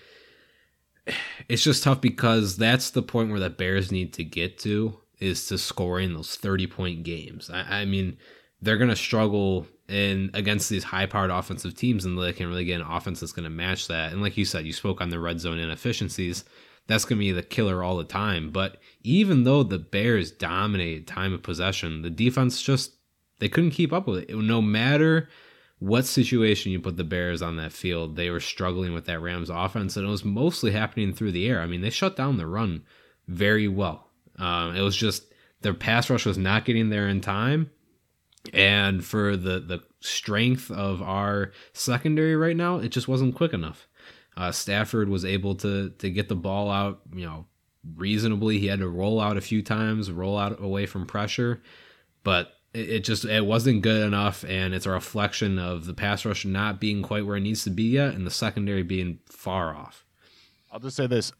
it's 1.50 1.64
just 1.64 1.84
tough 1.84 2.02
because 2.02 2.58
that's 2.58 2.92
the 2.92 3.02
point 3.02 3.30
where 3.30 3.40
the 3.40 3.50
Bears 3.50 3.92
need 3.92 4.14
to 4.14 4.24
get 4.24 4.58
to 4.60 5.00
is 5.20 5.48
to 5.48 5.58
scoring 5.58 6.14
those 6.14 6.36
30 6.36 6.68
point 6.68 7.04
games. 7.04 7.50
I, 7.50 7.82
I 7.82 7.86
mean, 7.86 8.18
they're 8.62 8.78
going 8.78 8.90
to 8.90 8.96
struggle 8.96 9.68
in 9.90 10.32
against 10.34 10.70
these 10.70 10.84
high 10.84 11.06
powered 11.06 11.30
offensive 11.30 11.76
teams 11.76 12.06
and 12.06 12.18
they 12.18 12.34
can 12.34 12.48
really 12.48 12.66
get 12.66 12.82
an 12.82 12.88
offense 12.88 13.20
that's 13.20 13.34
going 13.34 13.44
to 13.44 13.50
match 13.50 13.88
that. 13.88 14.12
And 14.12 14.22
like 14.22 14.38
you 14.38 14.46
said, 14.46 14.66
you 14.66 14.74
spoke 14.74 15.02
on 15.02 15.10
the 15.10 15.20
red 15.20 15.40
zone 15.40 15.60
inefficiencies. 15.60 16.46
That's 16.88 17.06
going 17.06 17.18
to 17.18 17.26
be 17.26 17.32
the 17.32 17.44
killer 17.44 17.84
all 17.84 17.98
the 17.98 18.04
time. 18.04 18.52
But 18.52 18.78
even 19.04 19.44
though 19.44 19.64
the 19.64 19.80
Bears 19.80 20.32
dominated 20.32 21.08
time 21.08 21.34
of 21.34 21.44
possession, 21.44 22.02
the 22.02 22.10
defense 22.10 22.62
just 22.62 22.94
they 23.40 23.50
couldn't 23.50 23.72
keep 23.72 23.92
up 23.92 24.08
with 24.08 24.30
it. 24.30 24.36
No 24.36 24.62
matter 24.62 25.30
what 25.84 26.06
situation 26.06 26.72
you 26.72 26.80
put 26.80 26.96
the 26.96 27.04
Bears 27.04 27.42
on 27.42 27.58
that 27.58 27.74
field, 27.74 28.16
they 28.16 28.30
were 28.30 28.40
struggling 28.40 28.94
with 28.94 29.06
that 29.08 29.20
Rams 29.20 29.50
offense, 29.50 29.98
and 29.98 30.08
it 30.08 30.10
was 30.10 30.24
mostly 30.24 30.72
happening 30.72 31.12
through 31.12 31.34
the 31.34 31.46
air. 31.46 31.60
I 31.60 31.68
mean, 31.68 31.82
they 31.82 31.90
shut 31.90 32.16
down 32.16 32.38
the 32.38 32.48
run 32.48 32.84
very 33.28 33.68
well. 33.68 34.10
Um, 34.40 34.78
it 34.78 34.82
was 34.82 34.96
just 34.96 35.26
their 35.60 35.74
pass 35.74 36.10
rush 36.10 36.26
was 36.26 36.38
not 36.38 36.64
getting 36.64 36.90
there 36.90 37.10
in 37.10 37.20
time, 37.20 37.70
and 38.54 39.04
for 39.04 39.36
the 39.36 39.60
the 39.60 39.84
strength 40.00 40.72
of 40.72 41.02
our 41.02 41.52
secondary 41.74 42.38
right 42.38 42.56
now, 42.56 42.78
it 42.78 42.88
just 42.88 43.10
wasn't 43.10 43.36
quick 43.36 43.52
enough. 43.52 43.90
Uh, 44.38 44.54
Stafford 44.54 45.10
was 45.10 45.26
able 45.26 45.54
to 45.56 45.90
to 45.90 46.10
get 46.10 46.30
the 46.30 46.36
ball 46.36 46.72
out, 46.72 47.02
you 47.14 47.26
know, 47.26 47.46
reasonably. 47.98 48.58
He 48.58 48.68
had 48.68 48.80
to 48.80 48.88
roll 48.88 49.20
out 49.20 49.36
a 49.36 49.42
few 49.42 49.62
times, 49.62 50.10
roll 50.10 50.38
out 50.38 50.64
away 50.64 50.86
from 50.86 51.06
pressure, 51.06 51.62
but 52.24 52.54
it 52.74 53.02
just 53.02 53.24
it 53.26 53.46
wasn't 53.46 53.82
good 53.82 54.06
enough 54.06 54.44
and 54.48 54.74
it's 54.74 54.86
a 54.86 54.92
reflection 54.92 55.60
of 55.60 55.86
the 55.86 55.94
pass 55.94 56.26
rush 56.26 56.44
not 56.44 56.80
being 56.80 57.04
quite 57.04 57.26
where 57.26 57.36
it 57.36 57.42
needs 57.42 57.64
to 57.64 57.70
be 57.70 57.84
yet 57.84 58.16
and 58.16 58.26
the 58.26 58.32
secondary 58.32 58.84
being 58.84 59.20
far 59.28 59.76
off. 59.76 60.06
I'll 60.72 60.80
just 60.80 60.96
say 60.98 61.08
this 61.08 61.32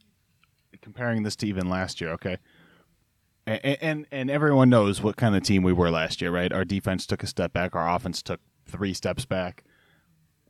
comparing 0.82 1.24
this 1.24 1.36
to 1.38 1.48
even 1.48 1.70
last 1.70 2.00
year 2.00 2.12
okay? 2.12 2.38
And, 3.46 3.78
and 3.82 4.08
and 4.12 4.32
everyone 4.32 4.70
knows 4.70 5.02
what 5.02 5.18
kind 5.18 5.36
of 5.36 5.44
team 5.44 5.64
we 5.64 5.74
were 5.74 5.90
last 5.90 6.22
year 6.22 6.32
right? 6.32 6.54
Our 6.54 6.66
defense 6.66 7.08
took 7.08 7.24
a 7.24 7.28
step 7.28 7.52
back. 7.52 7.76
Our 7.76 7.90
offense 7.90 8.22
took 8.22 8.40
three 8.66 8.94
steps 8.94 9.26
back. 9.26 9.64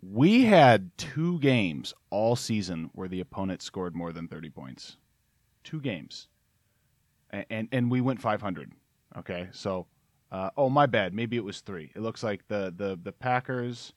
We 0.02 0.44
had 0.44 0.92
two 0.98 1.40
games 1.40 1.94
all 2.10 2.36
season 2.36 2.90
where 2.94 3.08
the 3.08 3.22
opponent 3.22 3.62
scored 3.62 3.96
more 3.96 4.12
than 4.12 4.28
30 4.28 4.50
points. 4.50 4.98
Two 5.64 5.80
games. 5.80 6.28
And 7.30 7.46
and, 7.50 7.68
and 7.72 7.90
we 7.90 8.02
went 8.02 8.22
500 8.22 8.74
okay? 9.18 9.48
So 9.52 9.88
uh, 10.34 10.50
oh, 10.58 10.70
my 10.70 10.88
bad. 10.88 11.14
Maybe 11.14 11.38
it 11.38 11.44
was 11.44 11.62
three. 11.62 11.92
It 11.96 12.02
looks 12.02 12.24
like 12.24 12.48
the 12.48 12.74
the 12.76 13.00
the 13.02 13.12
Packers. 13.12 13.94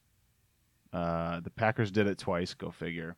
Uh, 0.92 1.40
the 1.40 1.50
Packers 1.50 1.90
did 1.90 2.06
it 2.06 2.18
twice. 2.18 2.54
Go 2.54 2.70
figure. 2.70 3.16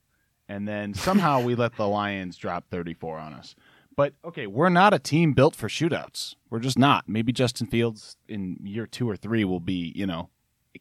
And 0.49 0.67
then 0.67 0.95
somehow 0.95 1.43
we 1.43 1.55
let 1.55 1.77
the 1.77 1.87
Lions 1.89 2.37
drop 2.39 2.65
34 2.71 3.19
on 3.19 3.35
us. 3.35 3.55
But 3.97 4.15
okay, 4.25 4.47
we're 4.47 4.69
not 4.69 4.95
a 4.95 4.99
team 4.99 5.33
built 5.33 5.57
for 5.57 5.69
shootouts. 5.69 6.37
We're 6.49 6.61
just 6.61 6.79
not. 6.79 7.09
Maybe 7.09 7.33
Justin 7.33 7.67
Fields 7.67 8.17
in 8.29 8.57
year 8.63 8.87
two 8.87 9.11
or 9.11 9.17
three 9.17 9.45
will 9.45 9.61
be, 9.61 9.93
you 9.95 10.07
know, 10.07 10.31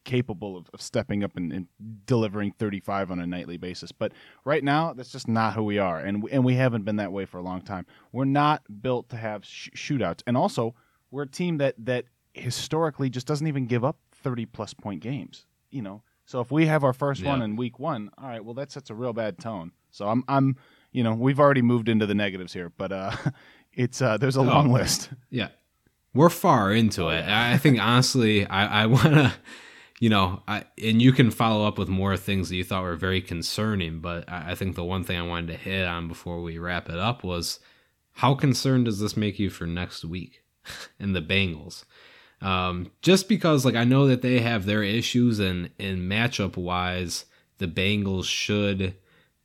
capable 0.04 0.56
of, 0.56 0.70
of 0.74 0.82
stepping 0.82 1.24
up 1.24 1.36
and, 1.36 1.52
and, 1.52 1.68
delivering 2.06 2.52
35 2.52 3.10
on 3.10 3.20
a 3.20 3.26
nightly 3.26 3.58
basis. 3.58 3.92
But 3.92 4.12
right 4.46 4.64
now, 4.64 4.94
that's 4.94 5.12
just 5.12 5.28
not 5.28 5.56
who 5.56 5.64
we 5.64 5.80
are, 5.80 5.98
and 5.98 6.24
and 6.32 6.46
we 6.46 6.54
haven't 6.54 6.86
been 6.86 6.98
that 6.98 7.12
way 7.12 7.26
for 7.26 7.40
a 7.40 7.42
long 7.42 7.62
time. 7.62 7.88
We're 8.12 8.26
not 8.26 8.62
built 8.82 9.10
to 9.10 9.18
have 9.18 9.44
sh- 9.44 9.70
shootouts, 9.76 10.22
and 10.28 10.38
also 10.38 10.76
we're 11.10 11.24
a 11.24 11.28
team 11.28 11.58
that 11.58 11.74
that 11.80 12.06
historically 12.40 13.10
just 13.10 13.28
doesn't 13.28 13.48
even 13.48 13.68
give 13.68 13.84
up 13.84 13.98
30 14.12 14.46
plus 14.46 14.74
point 14.74 15.02
games. 15.02 15.46
You 15.70 15.82
know, 15.82 16.02
so 16.26 16.40
if 16.42 16.52
we 16.52 16.66
have 16.68 16.84
our 16.84 16.94
first 16.94 17.22
yeah. 17.22 17.30
one 17.30 17.42
in 17.42 17.56
week 17.56 17.80
one, 17.80 18.10
all 18.18 18.28
right, 18.28 18.44
well 18.44 18.54
that 18.56 18.72
sets 18.72 18.90
a 18.90 18.96
real 18.96 19.14
bad 19.14 19.40
tone. 19.40 19.72
So 19.92 20.08
I'm 20.08 20.24
I'm 20.28 20.58
you 20.92 21.04
know 21.04 21.14
we've 21.14 21.40
already 21.40 21.62
moved 21.62 21.90
into 21.90 22.06
the 22.06 22.16
negatives 22.16 22.54
here, 22.54 22.72
but 22.78 22.92
uh, 22.92 23.12
it's 23.74 24.02
uh, 24.02 24.18
there's 24.18 24.38
a 24.38 24.42
oh, 24.42 24.44
long 24.44 24.72
list. 24.72 25.10
Yeah, 25.30 25.50
we're 26.14 26.30
far 26.30 26.72
into 26.72 27.10
it. 27.10 27.26
I 27.26 27.58
think 27.58 27.80
honestly, 27.80 28.46
I 28.46 28.84
I 28.84 28.86
want 28.86 29.14
to. 29.14 29.34
You 30.00 30.12
know, 30.12 30.44
I, 30.48 30.64
and 30.80 31.02
you 31.02 31.12
can 31.12 31.32
follow 31.32 31.66
up 31.66 31.80
with 31.80 31.90
more 31.90 32.16
things 32.18 32.50
that 32.50 32.56
you 32.56 32.64
thought 32.64 32.84
were 32.84 32.96
very 32.96 33.20
concerning, 33.20 34.00
but 34.00 34.30
I, 34.30 34.52
I 34.52 34.56
think 34.56 34.76
the 34.76 34.84
one 34.84 35.04
thing 35.04 35.18
I 35.18 35.26
wanted 35.26 35.48
to 35.48 35.58
hit 35.58 35.88
on 35.88 36.08
before 36.08 36.40
we 36.44 36.60
wrap 36.60 36.88
it 36.88 37.00
up 37.00 37.24
was 37.24 37.60
how 38.12 38.36
concerned 38.36 38.86
does 38.86 39.00
this 39.00 39.18
make 39.18 39.40
you 39.40 39.50
for 39.50 39.66
next 39.66 40.06
week 40.06 40.44
and 41.00 41.16
the 41.16 41.22
Bengals? 41.22 41.84
Um, 42.42 42.92
just 43.02 43.28
because 43.28 43.66
like 43.66 43.76
I 43.76 43.84
know 43.84 44.08
that 44.08 44.22
they 44.22 44.40
have 44.40 44.66
their 44.66 44.84
issues 44.84 45.40
and 45.40 45.70
in 45.80 46.08
matchup 46.08 46.56
wise, 46.56 47.26
the 47.58 47.68
Bengals 47.68 48.26
should 48.26 48.96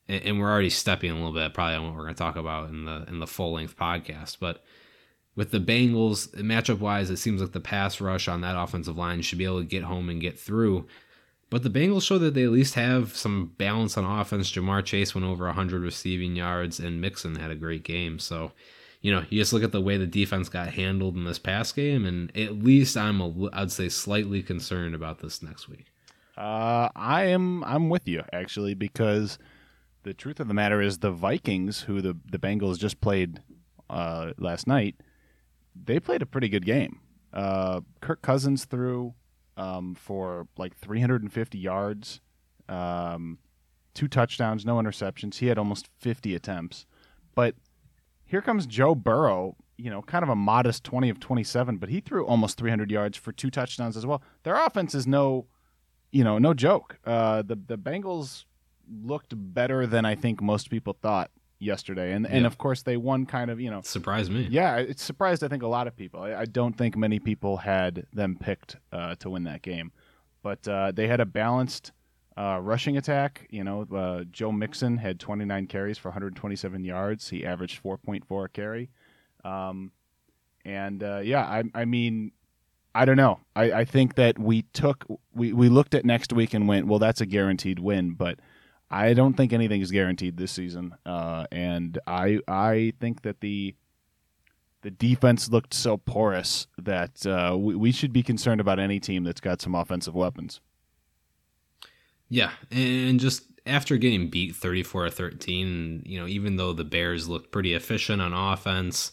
and 0.07 0.39
we're 0.39 0.51
already 0.51 0.69
stepping 0.69 1.11
a 1.11 1.15
little 1.15 1.31
bit 1.31 1.53
probably 1.53 1.75
on 1.75 1.85
what 1.85 1.95
we're 1.95 2.03
going 2.03 2.13
to 2.13 2.19
talk 2.19 2.35
about 2.35 2.69
in 2.69 2.85
the 2.85 3.05
in 3.07 3.19
the 3.19 3.27
full 3.27 3.53
length 3.53 3.77
podcast, 3.77 4.37
but 4.39 4.63
with 5.35 5.51
the 5.51 5.59
Bengals 5.59 6.29
matchup 6.35 6.79
wise, 6.79 7.09
it 7.09 7.17
seems 7.17 7.41
like 7.41 7.53
the 7.53 7.59
pass 7.59 7.99
rush 7.99 8.27
on 8.27 8.41
that 8.41 8.59
offensive 8.59 8.97
line 8.97 9.21
should 9.21 9.39
be 9.39 9.45
able 9.45 9.59
to 9.59 9.65
get 9.65 9.83
home 9.83 10.09
and 10.09 10.21
get 10.21 10.39
through. 10.39 10.85
But 11.49 11.63
the 11.63 11.69
Bengals 11.69 12.03
show 12.03 12.17
that 12.19 12.33
they 12.33 12.43
at 12.43 12.51
least 12.51 12.75
have 12.75 13.15
some 13.15 13.53
balance 13.57 13.97
on 13.97 14.05
offense. 14.05 14.51
Ja'Marr 14.51 14.83
Chase 14.83 15.15
went 15.15 15.25
over 15.25 15.45
100 15.45 15.81
receiving 15.81 16.35
yards, 16.35 16.79
and 16.79 17.01
Mixon 17.01 17.35
had 17.35 17.51
a 17.51 17.55
great 17.55 17.83
game. 17.83 18.19
So 18.19 18.51
you 19.03 19.11
know, 19.11 19.25
you 19.29 19.39
just 19.41 19.51
look 19.51 19.63
at 19.63 19.73
the 19.73 19.81
way 19.81 19.97
the 19.97 20.07
defense 20.07 20.47
got 20.47 20.69
handled 20.69 21.15
in 21.15 21.25
this 21.25 21.37
past 21.37 21.75
game, 21.75 22.05
and 22.05 22.35
at 22.35 22.63
least 22.63 22.95
I'm 22.95 23.19
a, 23.19 23.49
I'd 23.51 23.71
say 23.71 23.89
slightly 23.89 24.41
concerned 24.41 24.95
about 24.95 25.19
this 25.19 25.43
next 25.43 25.67
week. 25.67 25.87
Uh, 26.37 26.87
I 26.95 27.25
am 27.25 27.63
I'm 27.65 27.89
with 27.89 28.07
you 28.07 28.23
actually 28.31 28.73
because 28.73 29.37
the 30.03 30.13
truth 30.13 30.39
of 30.39 30.47
the 30.47 30.53
matter 30.53 30.81
is 30.81 30.99
the 30.99 31.11
Vikings, 31.11 31.81
who 31.81 32.01
the 32.01 32.17
the 32.31 32.39
Bengals 32.39 32.79
just 32.79 33.01
played 33.01 33.41
uh, 33.89 34.31
last 34.37 34.67
night, 34.67 34.95
they 35.75 35.99
played 35.99 36.21
a 36.21 36.25
pretty 36.25 36.47
good 36.47 36.65
game. 36.65 37.01
Uh, 37.33 37.81
Kirk 37.99 38.21
Cousins 38.21 38.63
threw 38.63 39.15
um, 39.57 39.95
for 39.95 40.47
like 40.57 40.77
350 40.77 41.57
yards, 41.57 42.21
um, 42.69 43.37
two 43.93 44.07
touchdowns, 44.07 44.65
no 44.65 44.75
interceptions. 44.75 45.39
He 45.39 45.47
had 45.47 45.57
almost 45.57 45.89
50 45.99 46.35
attempts, 46.35 46.85
but 47.35 47.55
here 48.33 48.41
comes 48.41 48.65
Joe 48.65 48.95
Burrow, 48.95 49.55
you 49.77 49.91
know, 49.91 50.01
kind 50.01 50.23
of 50.23 50.29
a 50.29 50.35
modest 50.35 50.83
20 50.85 51.07
of 51.09 51.19
27, 51.19 51.77
but 51.77 51.87
he 51.87 51.99
threw 51.99 52.25
almost 52.25 52.57
300 52.57 52.89
yards 52.89 53.15
for 53.15 53.31
two 53.31 53.51
touchdowns 53.51 53.95
as 53.95 54.07
well. 54.07 54.23
Their 54.41 54.55
offense 54.55 54.95
is 54.95 55.05
no, 55.05 55.45
you 56.11 56.23
know, 56.23 56.39
no 56.39 56.55
joke. 56.55 56.97
Uh, 57.05 57.43
the 57.43 57.55
the 57.55 57.77
Bengals 57.77 58.45
looked 59.03 59.35
better 59.35 59.85
than 59.85 60.03
I 60.03 60.15
think 60.15 60.41
most 60.41 60.71
people 60.71 60.97
thought 60.99 61.29
yesterday, 61.59 62.11
and 62.13 62.25
yeah. 62.25 62.37
and 62.37 62.47
of 62.47 62.57
course 62.57 62.81
they 62.81 62.97
won. 62.97 63.27
Kind 63.27 63.51
of, 63.51 63.61
you 63.61 63.69
know, 63.69 63.81
surprised 63.83 64.31
me. 64.31 64.47
Yeah, 64.49 64.77
it 64.77 64.99
surprised 64.99 65.43
I 65.43 65.47
think 65.47 65.61
a 65.61 65.67
lot 65.67 65.85
of 65.85 65.95
people. 65.95 66.23
I, 66.23 66.33
I 66.33 66.45
don't 66.45 66.75
think 66.75 66.97
many 66.97 67.19
people 67.19 67.57
had 67.57 68.07
them 68.13 68.35
picked 68.39 68.77
uh, 68.91 69.13
to 69.19 69.29
win 69.29 69.43
that 69.43 69.61
game, 69.61 69.91
but 70.41 70.67
uh, 70.67 70.91
they 70.91 71.07
had 71.07 71.19
a 71.19 71.27
balanced 71.27 71.91
uh, 72.37 72.59
rushing 72.61 72.97
attack, 72.97 73.47
you 73.49 73.63
know, 73.63 73.85
uh, 73.95 74.23
Joe 74.31 74.51
Mixon 74.51 74.97
had 74.97 75.19
29 75.19 75.67
carries 75.67 75.97
for 75.97 76.09
127 76.09 76.83
yards. 76.83 77.29
He 77.29 77.45
averaged 77.45 77.83
4.4 77.83 78.45
a 78.45 78.49
carry. 78.49 78.89
Um, 79.43 79.91
and 80.65 81.03
uh, 81.03 81.19
yeah, 81.19 81.43
I, 81.43 81.63
I 81.75 81.85
mean, 81.85 82.31
I 82.95 83.05
don't 83.05 83.17
know. 83.17 83.39
I, 83.55 83.71
I 83.71 83.85
think 83.85 84.15
that 84.15 84.39
we 84.39 84.63
took 84.73 85.05
we, 85.33 85.53
we 85.53 85.69
looked 85.69 85.93
at 85.93 86.05
next 86.05 86.31
week 86.31 86.53
and 86.53 86.67
went, 86.67 86.87
well, 86.87 86.99
that's 86.99 87.21
a 87.21 87.25
guaranteed 87.25 87.79
win, 87.79 88.13
but 88.13 88.39
I 88.89 89.13
don't 89.13 89.33
think 89.33 89.53
anything 89.53 89.81
is 89.81 89.91
guaranteed 89.91 90.37
this 90.37 90.51
season. 90.51 90.95
Uh, 91.05 91.45
and 91.51 91.97
I 92.05 92.39
I 92.47 92.93
think 92.99 93.23
that 93.23 93.41
the 93.41 93.75
the 94.81 94.91
defense 94.91 95.49
looked 95.49 95.73
so 95.73 95.97
porous 95.97 96.67
that 96.77 97.25
uh, 97.25 97.55
we, 97.57 97.75
we 97.75 97.91
should 97.91 98.13
be 98.13 98.21
concerned 98.21 98.61
about 98.61 98.79
any 98.79 98.99
team 98.99 99.23
that's 99.23 99.41
got 99.41 99.61
some 99.61 99.73
offensive 99.73 100.13
weapons. 100.13 100.61
Yeah, 102.29 102.51
and 102.71 103.19
just 103.19 103.43
after 103.65 103.97
getting 103.97 104.29
beat 104.29 104.55
34 104.55 105.09
13, 105.09 106.03
you 106.05 106.19
know, 106.19 106.27
even 106.27 106.55
though 106.57 106.73
the 106.73 106.83
Bears 106.83 107.27
looked 107.29 107.51
pretty 107.51 107.73
efficient 107.73 108.21
on 108.21 108.33
offense, 108.33 109.11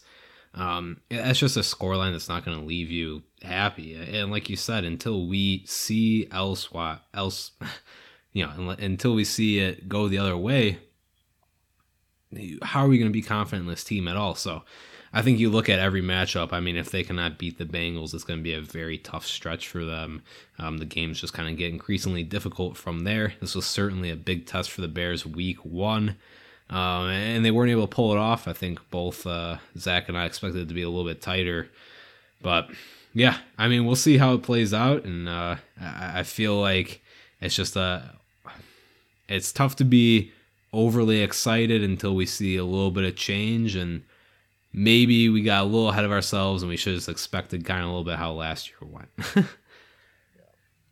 Um, 0.53 0.99
that's 1.09 1.39
just 1.39 1.55
a 1.55 1.61
scoreline 1.61 2.11
that's 2.11 2.27
not 2.27 2.43
going 2.43 2.59
to 2.59 2.65
leave 2.65 2.91
you 2.91 3.23
happy. 3.41 3.95
And 3.95 4.31
like 4.31 4.49
you 4.49 4.57
said, 4.57 4.83
until 4.83 5.27
we 5.27 5.63
see 5.65 6.27
else, 6.31 6.67
else, 7.13 7.51
you 8.33 8.45
know, 8.45 8.71
until 8.71 9.13
we 9.15 9.23
see 9.23 9.59
it 9.59 9.87
go 9.87 10.07
the 10.09 10.17
other 10.17 10.35
way, 10.37 10.79
how 12.63 12.85
are 12.85 12.87
we 12.87 12.97
going 12.97 13.09
to 13.09 13.13
be 13.13 13.21
confident 13.21 13.63
in 13.63 13.69
this 13.69 13.83
team 13.83 14.07
at 14.07 14.17
all? 14.17 14.35
So 14.35 14.63
I 15.13 15.21
think 15.21 15.39
you 15.39 15.49
look 15.49 15.67
at 15.67 15.79
every 15.79 16.01
matchup. 16.01 16.53
I 16.53 16.61
mean, 16.61 16.77
if 16.77 16.89
they 16.89 17.03
cannot 17.03 17.37
beat 17.37 17.57
the 17.57 17.65
Bengals, 17.65 18.13
it's 18.13 18.23
going 18.23 18.39
to 18.39 18.43
be 18.43 18.53
a 18.53 18.61
very 18.61 18.97
tough 18.97 19.25
stretch 19.25 19.67
for 19.67 19.83
them. 19.83 20.23
Um, 20.57 20.77
the 20.77 20.85
games 20.85 21.19
just 21.19 21.33
kind 21.33 21.49
of 21.49 21.57
get 21.57 21.73
increasingly 21.73 22.23
difficult 22.23 22.77
from 22.77 23.03
there. 23.03 23.33
This 23.41 23.53
was 23.53 23.65
certainly 23.65 24.09
a 24.09 24.15
big 24.15 24.45
test 24.45 24.71
for 24.71 24.79
the 24.79 24.87
Bears 24.87 25.25
week 25.25 25.65
one. 25.65 26.15
Um, 26.69 27.09
and 27.09 27.43
they 27.43 27.51
weren't 27.51 27.71
able 27.71 27.87
to 27.87 27.93
pull 27.93 28.13
it 28.13 28.17
off. 28.17 28.47
I 28.47 28.53
think 28.53 28.79
both 28.89 29.27
uh, 29.27 29.57
Zach 29.77 30.07
and 30.07 30.17
I 30.17 30.25
expected 30.25 30.61
it 30.61 30.67
to 30.69 30.73
be 30.73 30.83
a 30.83 30.89
little 30.89 31.05
bit 31.05 31.21
tighter. 31.21 31.69
But 32.41 32.69
yeah, 33.13 33.39
I 33.57 33.67
mean, 33.67 33.85
we'll 33.85 33.97
see 33.97 34.17
how 34.17 34.33
it 34.35 34.43
plays 34.43 34.73
out. 34.73 35.03
And 35.03 35.27
uh, 35.27 35.57
I, 35.79 36.19
I 36.19 36.23
feel 36.23 36.59
like 36.59 37.01
it's 37.41 37.55
just 37.55 37.75
a. 37.75 38.15
It's 39.27 39.51
tough 39.51 39.75
to 39.77 39.85
be 39.85 40.31
overly 40.73 41.21
excited 41.21 41.83
until 41.83 42.15
we 42.15 42.25
see 42.25 42.55
a 42.55 42.63
little 42.63 42.91
bit 42.91 43.03
of 43.03 43.15
change 43.15 43.75
and 43.75 44.03
maybe 44.73 45.29
we 45.29 45.41
got 45.41 45.63
a 45.63 45.65
little 45.65 45.89
ahead 45.89 46.05
of 46.05 46.11
ourselves 46.11 46.63
and 46.63 46.69
we 46.69 46.77
should 46.77 46.95
have 46.95 47.07
expected 47.09 47.65
kind 47.65 47.81
of 47.81 47.85
a 47.85 47.89
little 47.89 48.03
bit 48.03 48.17
how 48.17 48.31
last 48.31 48.69
year 48.69 48.77
went. 48.81 49.09
yeah. 49.35 49.43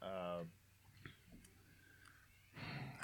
uh, 0.01 0.43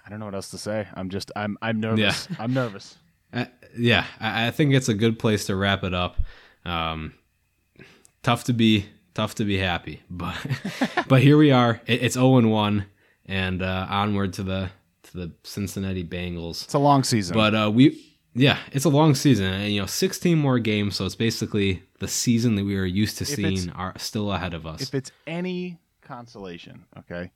I 0.05 0.09
don't 0.09 0.19
know 0.19 0.25
what 0.25 0.35
else 0.35 0.49
to 0.51 0.57
say. 0.57 0.87
I'm 0.93 1.09
just 1.09 1.31
I'm 1.35 1.57
I'm 1.61 1.79
nervous. 1.79 2.27
Yeah. 2.29 2.35
I'm 2.39 2.53
nervous. 2.53 2.97
Uh, 3.33 3.45
yeah, 3.77 4.05
I, 4.19 4.47
I, 4.47 4.51
think 4.51 4.73
it's 4.73 4.87
a 4.87 4.93
good 4.93 5.19
place 5.19 5.45
to 5.47 5.55
wrap 5.55 5.83
it 5.83 5.93
up. 5.93 6.21
Um, 6.63 7.13
tough 8.23 8.45
to 8.45 8.53
be 8.53 8.85
tough 9.13 9.35
to 9.35 9.45
be 9.45 9.57
happy, 9.57 10.01
but 10.09 10.35
but 11.07 11.21
here 11.21 11.37
we 11.37 11.51
are. 11.51 11.81
It, 11.85 12.03
it's 12.03 12.15
0 12.15 12.37
and 12.37 12.51
1 12.51 12.85
and 13.25 13.61
uh, 13.61 13.87
onward 13.89 14.33
to 14.33 14.43
the 14.43 14.69
to 15.03 15.17
the 15.17 15.31
Cincinnati 15.43 16.03
Bengals. 16.03 16.63
It's 16.63 16.73
a 16.73 16.79
long 16.79 17.03
season. 17.03 17.35
But 17.35 17.55
uh, 17.55 17.71
we 17.73 18.14
yeah, 18.35 18.59
it's 18.73 18.85
a 18.85 18.89
long 18.89 19.15
season, 19.15 19.45
and 19.45 19.71
you 19.71 19.79
know, 19.79 19.85
16 19.87 20.37
more 20.37 20.59
games, 20.59 20.97
so 20.97 21.05
it's 21.05 21.15
basically 21.15 21.83
the 21.99 22.07
season 22.07 22.55
that 22.55 22.65
we 22.65 22.77
are 22.77 22.85
used 22.85 23.17
to 23.19 23.23
if 23.23 23.29
seeing 23.29 23.69
are 23.71 23.93
still 23.97 24.31
ahead 24.31 24.53
of 24.53 24.67
us. 24.67 24.81
If 24.81 24.93
it's 24.93 25.11
any 25.25 25.77
consolation, 26.01 26.85
okay, 26.99 27.31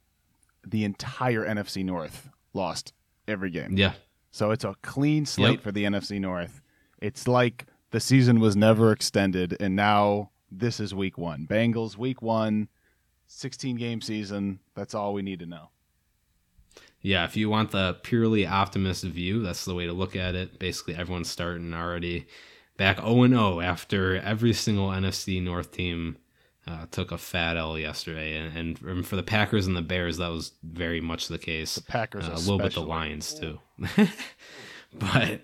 the 0.68 0.84
entire 0.84 1.46
NFC 1.46 1.86
North 1.86 2.30
lost 2.54 2.94
every 3.30 3.50
game. 3.50 3.78
Yeah. 3.78 3.94
So 4.32 4.52
it's 4.52 4.66
a 4.66 4.76
clean 4.82 5.26
slate 5.26 5.54
yep. 5.54 5.62
for 5.62 5.72
the 5.72 5.86
NFC 5.86 6.20
North. 6.20 6.62
It's 7.02 7.28
like 7.28 7.66
the 7.92 8.02
season 8.02 8.42
was 8.42 8.58
never 8.58 8.92
extended, 8.92 9.56
and 9.62 9.78
now 9.78 10.32
this 10.52 10.82
is 10.82 10.94
week 10.94 11.18
one. 11.18 11.48
Bengals 11.50 11.96
week 11.96 12.22
one, 12.22 12.68
16 13.28 13.78
game 13.78 14.02
season. 14.02 14.60
That's 14.76 14.94
all 14.94 15.14
we 15.14 15.22
need 15.22 15.40
to 15.40 15.46
know 15.46 15.70
yeah, 17.02 17.24
if 17.26 17.38
you 17.38 17.50
want 17.50 17.72
the 17.72 17.98
purely 18.04 18.46
optimist 18.46 19.04
view, 19.04 19.42
that's 19.42 19.66
the 19.66 19.74
way 19.74 19.86
to 19.86 19.94
look 19.94 20.16
at 20.16 20.36
it. 20.36 20.60
Basically, 20.60 20.96
everyone's 20.96 21.30
starting 21.30 21.74
already 21.74 22.28
back 22.78 22.98
0 22.98 23.28
0 23.28 23.62
after 23.62 24.18
every 24.18 24.54
single 24.54 24.90
NFC 24.90 25.42
North 25.42 25.72
team 25.72 26.18
uh, 26.68 26.86
took 26.92 27.12
a 27.12 27.18
fat 27.18 27.58
L 27.58 27.78
yesterday. 27.78 28.38
And, 28.38 28.80
and, 28.82 29.06
for 29.06 29.16
the 29.16 29.24
Packers 29.24 29.66
and 29.66 29.76
the 29.76 29.82
Bears, 29.82 30.18
that 30.18 30.28
was 30.28 30.52
very 30.64 31.02
much 31.02 31.28
the 31.28 31.38
case. 31.38 31.76
The 31.76 31.84
Packers, 31.84 32.28
uh, 32.28 32.34
a 32.34 32.40
little 32.40 32.60
bit 32.60 32.74
the 32.74 32.82
Lions, 32.82 33.34
too. 33.34 33.60
but 34.94 35.42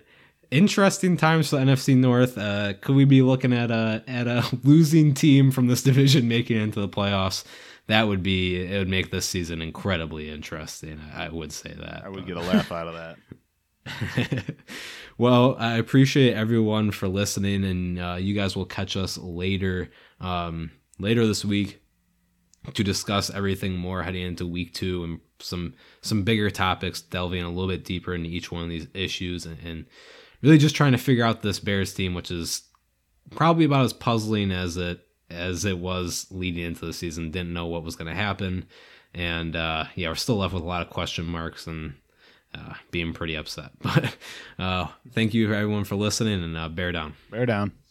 interesting 0.50 1.16
times 1.16 1.50
for 1.50 1.56
the 1.56 1.62
NFC 1.62 1.96
North. 1.96 2.36
Uh, 2.38 2.74
could 2.80 2.94
we 2.94 3.04
be 3.04 3.22
looking 3.22 3.52
at 3.52 3.70
a 3.70 4.04
at 4.06 4.26
a 4.26 4.44
losing 4.62 5.14
team 5.14 5.50
from 5.50 5.66
this 5.66 5.82
division 5.84 6.28
making 6.28 6.58
it 6.58 6.62
into 6.62 6.80
the 6.80 6.88
playoffs? 6.88 7.44
That 7.88 8.08
would 8.08 8.22
be 8.22 8.64
it 8.64 8.78
would 8.78 8.88
make 8.88 9.10
this 9.10 9.26
season 9.26 9.62
incredibly 9.62 10.30
interesting. 10.30 11.00
I 11.14 11.28
would 11.28 11.52
say 11.52 11.74
that. 11.78 12.02
I 12.04 12.08
would 12.08 12.20
but. 12.20 12.26
get 12.26 12.36
a 12.36 12.40
laugh 12.40 12.72
out 12.72 12.88
of 12.88 12.94
that. 12.94 13.16
well, 15.18 15.56
I 15.58 15.76
appreciate 15.76 16.34
everyone 16.34 16.90
for 16.90 17.08
listening, 17.08 17.64
and 17.64 18.00
uh, 18.00 18.16
you 18.18 18.34
guys 18.34 18.56
will 18.56 18.64
catch 18.64 18.96
us 18.96 19.16
later 19.18 19.90
um, 20.20 20.70
later 20.98 21.26
this 21.26 21.44
week 21.44 21.80
to 22.74 22.82
discuss 22.82 23.30
everything 23.30 23.76
more 23.76 24.02
heading 24.02 24.22
into 24.22 24.46
week 24.46 24.74
two 24.74 25.04
and 25.04 25.20
some 25.38 25.74
some 26.00 26.24
bigger 26.24 26.50
topics, 26.50 27.00
delving 27.00 27.42
a 27.42 27.48
little 27.48 27.68
bit 27.68 27.84
deeper 27.84 28.14
into 28.14 28.28
each 28.28 28.50
one 28.50 28.64
of 28.64 28.68
these 28.68 28.88
issues, 28.94 29.46
and, 29.46 29.58
and 29.64 29.86
really 30.42 30.58
just 30.58 30.74
trying 30.74 30.92
to 30.92 30.98
figure 30.98 31.24
out 31.24 31.42
this 31.42 31.60
Bears 31.60 31.94
team, 31.94 32.14
which 32.14 32.30
is 32.30 32.62
probably 33.30 33.64
about 33.64 33.84
as 33.84 33.92
puzzling 33.92 34.50
as 34.50 34.76
it 34.76 35.05
as 35.30 35.64
it 35.64 35.78
was 35.78 36.26
leading 36.30 36.64
into 36.64 36.86
the 36.86 36.92
season. 36.92 37.30
Didn't 37.30 37.52
know 37.52 37.66
what 37.66 37.82
was 37.84 37.96
going 37.96 38.08
to 38.08 38.14
happen, 38.14 38.66
and 39.14 39.56
uh, 39.56 39.84
yeah, 39.94 40.08
we're 40.08 40.14
still 40.14 40.36
left 40.36 40.54
with 40.54 40.62
a 40.62 40.66
lot 40.66 40.82
of 40.82 40.90
question 40.90 41.24
marks 41.26 41.66
and 41.66 41.94
uh, 42.54 42.74
being 42.90 43.12
pretty 43.12 43.34
upset. 43.34 43.70
But 43.82 44.16
uh, 44.58 44.88
thank 45.12 45.34
you 45.34 45.52
everyone 45.52 45.84
for 45.84 45.96
listening, 45.96 46.42
and 46.42 46.56
uh, 46.56 46.68
bear 46.68 46.92
down. 46.92 47.14
Bear 47.30 47.46
down. 47.46 47.72